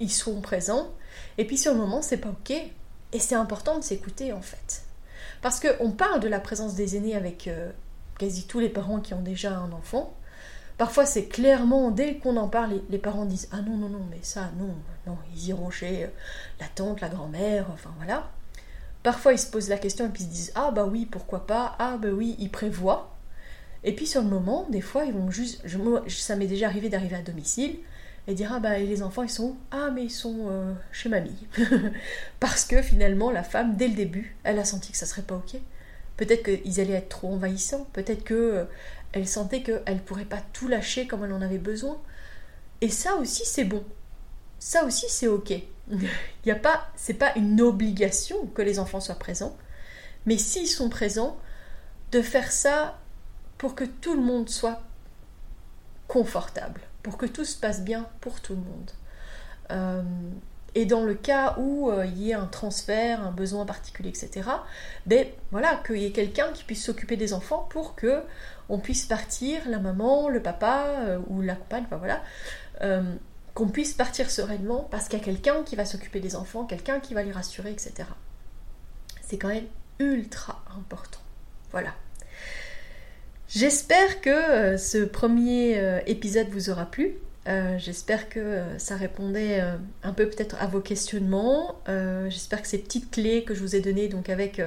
ils 0.00 0.10
sont 0.10 0.40
présents, 0.40 0.90
et 1.38 1.46
puis 1.46 1.56
sur 1.56 1.72
le 1.72 1.78
moment, 1.78 2.02
c'est 2.02 2.18
pas 2.18 2.30
ok. 2.30 2.50
Et 3.14 3.18
c'est 3.18 3.34
important 3.34 3.78
de 3.78 3.84
s'écouter 3.84 4.32
en 4.32 4.42
fait. 4.42 4.82
Parce 5.42 5.60
qu'on 5.60 5.90
parle 5.92 6.20
de 6.20 6.28
la 6.28 6.40
présence 6.40 6.74
des 6.74 6.96
aînés 6.96 7.14
avec 7.14 7.46
euh, 7.46 7.70
quasi 8.18 8.46
tous 8.46 8.58
les 8.58 8.68
parents 8.68 9.00
qui 9.00 9.14
ont 9.14 9.22
déjà 9.22 9.56
un 9.56 9.70
enfant. 9.72 10.14
Parfois, 10.78 11.06
c'est 11.06 11.26
clairement, 11.26 11.90
dès 11.90 12.16
qu'on 12.16 12.36
en 12.36 12.48
parle, 12.48 12.80
les, 12.88 12.98
parents 12.98 13.24
disent 13.24 13.48
Ah 13.52 13.62
non, 13.62 13.76
non, 13.76 13.88
non, 13.88 14.06
mais 14.10 14.18
ça, 14.22 14.50
non, 14.58 14.74
non, 15.06 15.16
ils 15.34 15.48
iront 15.48 15.70
chez 15.70 16.04
euh, 16.04 16.08
la 16.60 16.66
tante, 16.66 17.00
la 17.00 17.08
grand-mère, 17.08 17.66
enfin 17.72 17.90
voilà. 17.98 18.30
Parfois, 19.02 19.32
ils 19.32 19.38
se 19.38 19.50
posent 19.50 19.68
la 19.68 19.78
question 19.78 20.06
et 20.06 20.08
puis 20.08 20.22
ils 20.22 20.26
se 20.26 20.32
disent 20.32 20.52
Ah 20.54 20.70
bah 20.70 20.86
oui, 20.86 21.06
pourquoi 21.06 21.46
pas 21.46 21.76
Ah 21.78 21.98
bah 22.00 22.08
oui, 22.12 22.36
ils 22.38 22.50
prévoient. 22.50 23.16
Et 23.84 23.94
puis 23.94 24.06
sur 24.06 24.22
le 24.22 24.28
moment, 24.28 24.66
des 24.70 24.80
fois, 24.80 25.04
ils 25.04 25.12
vont 25.12 25.30
juste. 25.30 25.62
ça 26.08 26.36
m'est 26.36 26.46
déjà 26.46 26.66
arrivé 26.66 26.88
d'arriver 26.88 27.16
à 27.16 27.22
domicile 27.22 27.78
et 28.28 28.34
dire 28.34 28.52
Ah 28.52 28.60
bah 28.60 28.78
les 28.78 29.02
enfants, 29.02 29.24
ils 29.24 29.30
sont 29.30 29.56
Ah 29.70 29.90
mais 29.92 30.04
ils 30.04 30.10
sont 30.10 30.46
euh, 30.48 30.72
chez 30.92 31.08
mamie. 31.08 31.48
Parce 32.40 32.64
que 32.64 32.80
finalement, 32.80 33.30
la 33.30 33.42
femme, 33.42 33.76
dès 33.76 33.88
le 33.88 33.94
début, 33.94 34.36
elle 34.44 34.58
a 34.58 34.64
senti 34.64 34.92
que 34.92 34.98
ça 34.98 35.06
serait 35.06 35.22
pas 35.22 35.34
ok. 35.34 35.60
Peut-être 36.16 36.44
qu'ils 36.44 36.80
allaient 36.80 36.92
être 36.92 37.08
trop 37.08 37.32
envahissants. 37.32 37.88
Peut-être 37.92 38.22
que 38.22 38.34
euh, 38.34 38.64
elle 39.12 39.28
sentait 39.28 39.62
qu'elle 39.62 39.82
ne 39.88 40.00
pourrait 40.00 40.24
pas 40.24 40.42
tout 40.52 40.68
lâcher 40.68 41.06
comme 41.06 41.24
elle 41.24 41.32
en 41.32 41.42
avait 41.42 41.58
besoin. 41.58 41.98
Et 42.80 42.88
ça 42.88 43.14
aussi, 43.16 43.44
c'est 43.44 43.64
bon. 43.64 43.84
Ça 44.58 44.84
aussi, 44.84 45.06
c'est 45.08 45.28
ok. 45.28 45.52
Il 46.44 46.50
a 46.50 46.54
pas 46.54 46.92
une 47.36 47.60
obligation 47.60 48.46
que 48.46 48.62
les 48.62 48.78
enfants 48.78 49.00
soient 49.00 49.14
présents, 49.14 49.56
mais 50.26 50.38
s'ils 50.38 50.68
sont 50.68 50.88
présents, 50.88 51.38
de 52.12 52.22
faire 52.22 52.52
ça 52.52 52.98
pour 53.58 53.74
que 53.74 53.84
tout 53.84 54.14
le 54.14 54.22
monde 54.22 54.48
soit 54.48 54.82
confortable, 56.08 56.80
pour 57.02 57.16
que 57.16 57.26
tout 57.26 57.44
se 57.44 57.56
passe 57.56 57.82
bien 57.82 58.06
pour 58.20 58.40
tout 58.40 58.54
le 58.54 58.60
monde. 58.60 58.90
Euh, 59.70 60.02
et 60.74 60.86
dans 60.86 61.04
le 61.04 61.14
cas 61.14 61.56
où 61.58 61.90
euh, 61.90 62.06
il 62.06 62.22
y 62.22 62.30
ait 62.30 62.34
un 62.34 62.46
transfert, 62.46 63.22
un 63.22 63.30
besoin 63.30 63.66
particulier, 63.66 64.10
etc., 64.10 64.48
ben 65.06 65.26
voilà, 65.50 65.76
qu'il 65.86 65.98
y 65.98 66.06
ait 66.06 66.12
quelqu'un 66.12 66.50
qui 66.52 66.64
puisse 66.64 66.84
s'occuper 66.84 67.16
des 67.16 67.32
enfants 67.32 67.66
pour 67.70 67.94
que 67.94 68.22
puisse 68.78 69.06
partir, 69.06 69.68
la 69.68 69.78
maman, 69.78 70.28
le 70.28 70.40
papa 70.40 70.86
euh, 71.00 71.18
ou 71.28 71.40
la 71.40 71.54
compagne, 71.54 71.84
enfin 71.84 71.96
voilà, 71.96 72.22
qu'on 73.54 73.68
puisse 73.68 73.92
partir 73.92 74.30
sereinement 74.30 74.88
parce 74.90 75.08
qu'il 75.08 75.18
y 75.18 75.22
a 75.22 75.24
quelqu'un 75.24 75.62
qui 75.62 75.76
va 75.76 75.84
s'occuper 75.84 76.20
des 76.20 76.36
enfants, 76.36 76.64
quelqu'un 76.64 77.00
qui 77.00 77.14
va 77.14 77.22
les 77.22 77.32
rassurer, 77.32 77.70
etc. 77.70 78.08
C'est 79.22 79.38
quand 79.38 79.48
même 79.48 79.66
ultra 79.98 80.64
important. 80.76 81.20
Voilà. 81.70 81.94
J'espère 83.54 84.22
que 84.22 84.30
euh, 84.30 84.78
ce 84.78 84.98
premier 85.04 85.78
euh, 85.78 86.00
épisode 86.06 86.48
vous 86.48 86.70
aura 86.70 86.86
plu. 86.86 87.16
Euh, 87.46 87.76
j'espère 87.76 88.30
que 88.30 88.62
ça 88.78 88.96
répondait 88.96 89.60
un 90.02 90.12
peu 90.12 90.28
peut-être 90.28 90.56
à 90.62 90.66
vos 90.66 90.80
questionnements. 90.80 91.74
J'espère 92.28 92.62
que 92.62 92.68
ces 92.68 92.78
petites 92.78 93.10
clés 93.10 93.42
que 93.42 93.52
je 93.54 93.60
vous 93.60 93.74
ai 93.74 93.80
données, 93.80 94.08
donc 94.08 94.28
avec 94.28 94.62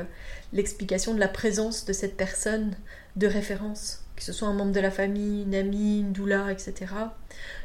l'explication 0.52 1.14
de 1.14 1.20
la 1.20 1.30
présence 1.30 1.86
de 1.86 1.94
cette 1.94 2.18
personne 2.18 2.76
de 3.16 3.28
référence, 3.28 4.04
que 4.16 4.24
ce 4.24 4.34
soit 4.34 4.48
un 4.48 4.54
membre 4.54 4.72
de 4.72 4.80
la 4.80 4.92
famille, 4.92 5.44
une 5.44 5.56
amie, 5.56 6.00
une 6.00 6.12
doula, 6.12 6.52
etc., 6.52 6.92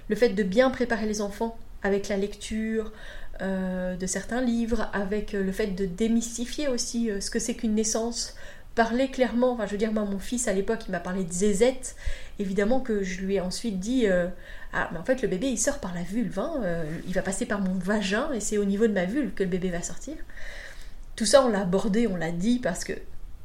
le 0.08 0.16
fait 0.16 0.30
de 0.30 0.42
bien 0.42 0.70
préparer 0.70 1.06
les 1.06 1.20
enfants 1.20 1.56
avec 1.82 2.08
la 2.08 2.16
lecture 2.16 2.92
euh, 3.42 3.96
de 3.96 4.06
certains 4.06 4.42
livres, 4.42 4.90
avec 4.92 5.34
euh, 5.34 5.42
le 5.42 5.52
fait 5.52 5.68
de 5.68 5.86
démystifier 5.86 6.68
aussi 6.68 7.10
euh, 7.10 7.20
ce 7.20 7.30
que 7.30 7.38
c'est 7.38 7.54
qu'une 7.54 7.74
naissance, 7.74 8.34
parler 8.74 9.10
clairement, 9.10 9.52
enfin 9.52 9.66
je 9.66 9.72
veux 9.72 9.78
dire 9.78 9.92
moi 9.92 10.04
mon 10.04 10.18
fils 10.18 10.46
à 10.46 10.52
l'époque 10.52 10.80
il 10.86 10.90
m'a 10.90 11.00
parlé 11.00 11.24
de 11.24 11.32
zézette, 11.32 11.96
évidemment 12.38 12.80
que 12.80 13.02
je 13.02 13.22
lui 13.22 13.36
ai 13.36 13.40
ensuite 13.40 13.80
dit 13.80 14.06
ah 14.72 14.88
mais 14.92 14.98
en 14.98 15.04
fait 15.04 15.22
le 15.22 15.28
bébé 15.28 15.48
il 15.48 15.58
sort 15.58 15.78
par 15.78 15.92
la 15.92 16.02
vulve, 16.02 16.38
hein, 16.38 16.62
il 17.06 17.12
va 17.12 17.22
passer 17.22 17.46
par 17.46 17.60
mon 17.60 17.74
vagin 17.74 18.30
et 18.32 18.38
c'est 18.38 18.58
au 18.58 18.64
niveau 18.64 18.86
de 18.86 18.92
ma 18.92 19.06
vulve 19.06 19.32
que 19.32 19.42
le 19.42 19.48
bébé 19.48 19.70
va 19.70 19.82
sortir. 19.82 20.14
Tout 21.16 21.26
ça 21.26 21.44
on 21.44 21.48
l'a 21.48 21.62
abordé, 21.62 22.06
on 22.06 22.16
l'a 22.16 22.30
dit 22.30 22.60
parce 22.60 22.84
que 22.84 22.92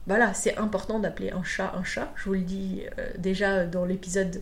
voilà, 0.07 0.33
c'est 0.33 0.57
important 0.57 0.99
d'appeler 0.99 1.31
un 1.31 1.43
chat 1.43 1.73
un 1.75 1.83
chat. 1.83 2.11
Je 2.15 2.25
vous 2.25 2.33
le 2.33 2.41
dis 2.41 2.83
déjà 3.17 3.65
dans 3.65 3.85
l'épisode 3.85 4.41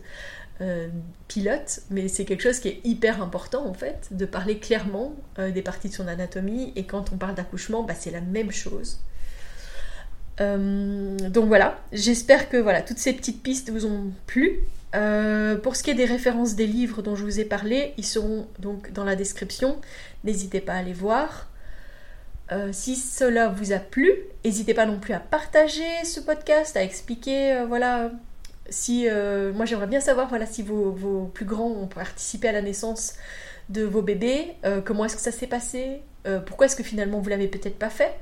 pilote, 1.26 1.80
mais 1.90 2.06
c'est 2.08 2.24
quelque 2.24 2.42
chose 2.42 2.60
qui 2.60 2.68
est 2.68 2.80
hyper 2.84 3.20
important 3.22 3.66
en 3.66 3.74
fait, 3.74 4.08
de 4.12 4.24
parler 4.24 4.58
clairement 4.58 5.14
des 5.38 5.62
parties 5.62 5.88
de 5.88 5.94
son 5.94 6.06
anatomie. 6.06 6.72
Et 6.76 6.84
quand 6.84 7.12
on 7.12 7.16
parle 7.16 7.34
d'accouchement, 7.34 7.82
bah, 7.82 7.94
c'est 7.98 8.10
la 8.10 8.20
même 8.20 8.52
chose. 8.52 9.00
donc 10.38 11.46
voilà, 11.46 11.80
j'espère 11.92 12.48
que 12.48 12.56
voilà, 12.56 12.82
toutes 12.82 12.98
ces 12.98 13.14
petites 13.14 13.42
pistes 13.42 13.70
vous 13.70 13.86
ont 13.86 14.12
plu. 14.26 14.60
Euh, 14.94 15.56
pour 15.56 15.74
ce 15.74 15.82
qui 15.82 15.90
est 15.90 15.94
des 15.94 16.04
références 16.04 16.54
des 16.54 16.66
livres 16.66 17.02
dont 17.02 17.16
je 17.16 17.24
vous 17.24 17.40
ai 17.40 17.44
parlé, 17.44 17.94
ils 17.96 18.04
seront 18.04 18.46
donc 18.60 18.92
dans 18.92 19.04
la 19.04 19.16
description. 19.16 19.80
N'hésitez 20.22 20.60
pas 20.60 20.74
à 20.74 20.82
les 20.82 20.92
voir. 20.92 21.48
Euh, 22.52 22.70
si 22.72 22.96
cela 22.96 23.48
vous 23.48 23.72
a 23.72 23.78
plu, 23.78 24.12
n'hésitez 24.44 24.74
pas 24.74 24.86
non 24.86 25.00
plus 25.00 25.14
à 25.14 25.20
partager 25.20 26.04
ce 26.04 26.20
podcast, 26.20 26.76
à 26.76 26.82
expliquer, 26.82 27.52
euh, 27.52 27.66
voilà, 27.66 28.10
si 28.68 29.06
moi 29.54 29.66
j'aimerais 29.66 29.86
bien 29.86 30.00
savoir, 30.00 30.28
voilà, 30.28 30.46
si 30.46 30.62
vos, 30.62 31.30
plus 31.34 31.44
grands 31.44 31.70
ont 31.70 31.86
participé 31.86 32.48
à 32.48 32.52
la 32.52 32.62
naissance 32.62 33.14
de 33.68 33.82
vos 33.82 34.02
bébés, 34.02 34.54
comment 34.84 35.04
est-ce 35.04 35.16
que 35.16 35.22
ça 35.22 35.32
s'est 35.32 35.46
passé, 35.46 36.00
pourquoi 36.46 36.66
est-ce 36.66 36.76
que 36.76 36.82
finalement 36.82 37.20
vous 37.20 37.28
l'avez 37.28 37.48
peut-être 37.48 37.78
pas 37.78 37.90
fait. 37.90 38.14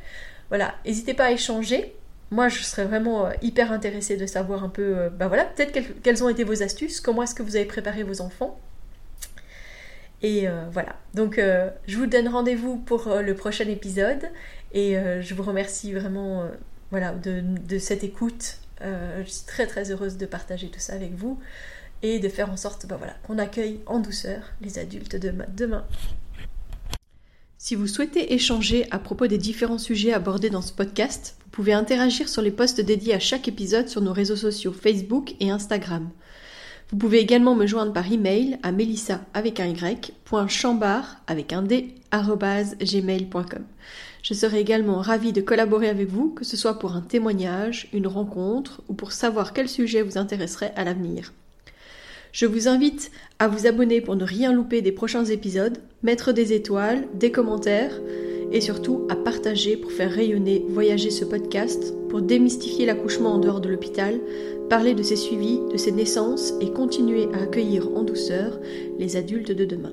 Voilà, 0.48 0.74
n'hésitez 0.84 1.14
pas 1.14 1.26
à 1.26 1.30
échanger. 1.30 1.94
Moi, 2.32 2.48
je 2.48 2.62
serais 2.62 2.86
vraiment 2.86 3.26
euh, 3.26 3.32
hyper 3.42 3.72
intéressée 3.72 4.16
de 4.16 4.24
savoir 4.24 4.64
un 4.64 4.70
peu, 4.70 4.96
euh, 4.96 5.10
bah 5.10 5.28
voilà, 5.28 5.44
peut-être 5.44 6.02
quelles, 6.02 6.24
ont 6.24 6.30
été 6.30 6.44
vos 6.44 6.62
astuces, 6.62 6.98
comment 6.98 7.22
est-ce 7.22 7.34
que 7.34 7.42
vous 7.42 7.56
avez 7.56 7.66
préparé 7.66 8.04
vos 8.04 8.22
enfants. 8.22 8.58
Et 10.22 10.46
euh, 10.46 10.64
voilà, 10.70 10.96
donc 11.14 11.38
je 11.38 11.96
vous 11.96 12.06
donne 12.06 12.28
rendez-vous 12.28 12.76
pour 12.76 13.08
le 13.08 13.34
prochain 13.34 13.66
épisode 13.66 14.22
et 14.72 14.94
je 14.94 15.34
vous 15.34 15.42
remercie 15.42 15.92
vraiment 15.92 16.48
voilà, 16.90 17.12
de, 17.12 17.78
cette 17.78 18.04
écoute. 18.04 18.58
je 18.80 19.24
suis 19.26 19.46
très 19.46 19.66
très 19.66 19.90
heureuse 19.90 20.16
de 20.16 20.26
partager 20.26 20.68
tout 20.68 20.80
ça 20.80 20.92
avec 20.92 21.14
vous 21.14 21.40
et 22.02 22.18
de 22.18 22.28
faire 22.28 22.50
en 22.50 22.56
sorte 22.56 22.86
bah 22.86 22.98
qu'on 23.26 23.38
accueille 23.38 23.80
en 23.86 23.98
douceur 23.98 24.52
les 24.60 24.78
adultes 24.78 25.16
de 25.16 25.32
demain. 25.56 25.84
Si 27.64 27.76
vous 27.76 27.86
souhaitez 27.86 28.34
échanger 28.34 28.88
à 28.90 28.98
propos 28.98 29.28
des 29.28 29.38
différents 29.38 29.78
sujets 29.78 30.12
abordés 30.12 30.50
dans 30.50 30.62
ce 30.62 30.72
podcast, 30.72 31.36
vous 31.44 31.50
pouvez 31.50 31.72
interagir 31.72 32.28
sur 32.28 32.42
les 32.42 32.50
posts 32.50 32.80
dédiés 32.80 33.14
à 33.14 33.20
chaque 33.20 33.46
épisode 33.46 33.88
sur 33.88 34.00
nos 34.00 34.12
réseaux 34.12 34.34
sociaux 34.34 34.72
Facebook 34.72 35.36
et 35.38 35.48
Instagram. 35.52 36.10
Vous 36.92 36.98
pouvez 36.98 37.20
également 37.20 37.54
me 37.54 37.66
joindre 37.66 37.94
par 37.94 38.12
email 38.12 38.58
à 38.62 38.70
melissa 38.70 39.22
avec 39.32 39.60
un 39.60 39.66
y, 39.68 40.12
avec 41.26 41.52
un 41.54 41.62
d, 41.62 41.94
gmail.com. 42.12 43.62
Je 44.22 44.34
serai 44.34 44.60
également 44.60 44.98
ravie 44.98 45.32
de 45.32 45.40
collaborer 45.40 45.88
avec 45.88 46.10
vous, 46.10 46.28
que 46.28 46.44
ce 46.44 46.58
soit 46.58 46.78
pour 46.78 46.94
un 46.94 47.00
témoignage, 47.00 47.88
une 47.94 48.06
rencontre 48.06 48.82
ou 48.90 48.92
pour 48.92 49.12
savoir 49.12 49.54
quel 49.54 49.70
sujet 49.70 50.02
vous 50.02 50.18
intéresserait 50.18 50.74
à 50.76 50.84
l'avenir. 50.84 51.32
Je 52.30 52.44
vous 52.44 52.68
invite 52.68 53.10
à 53.38 53.48
vous 53.48 53.66
abonner 53.66 54.02
pour 54.02 54.16
ne 54.16 54.24
rien 54.24 54.52
louper 54.52 54.82
des 54.82 54.92
prochains 54.92 55.24
épisodes, 55.24 55.78
mettre 56.02 56.32
des 56.32 56.52
étoiles, 56.52 57.08
des 57.14 57.32
commentaires 57.32 57.98
et 58.52 58.60
surtout 58.60 59.06
à 59.08 59.16
partager 59.16 59.78
pour 59.78 59.92
faire 59.92 60.12
rayonner, 60.12 60.66
voyager 60.68 61.10
ce 61.10 61.24
podcast, 61.24 61.94
pour 62.10 62.20
démystifier 62.20 62.84
l'accouchement 62.84 63.32
en 63.32 63.38
dehors 63.38 63.62
de 63.62 63.70
l'hôpital, 63.70 64.20
parler 64.68 64.94
de 64.94 65.02
ses 65.02 65.16
suivis, 65.16 65.60
de 65.72 65.76
ses 65.76 65.92
naissances 65.92 66.54
et 66.60 66.70
continuer 66.70 67.28
à 67.34 67.42
accueillir 67.42 67.88
en 67.94 68.02
douceur 68.02 68.58
les 68.98 69.16
adultes 69.16 69.52
de 69.52 69.64
demain. 69.64 69.92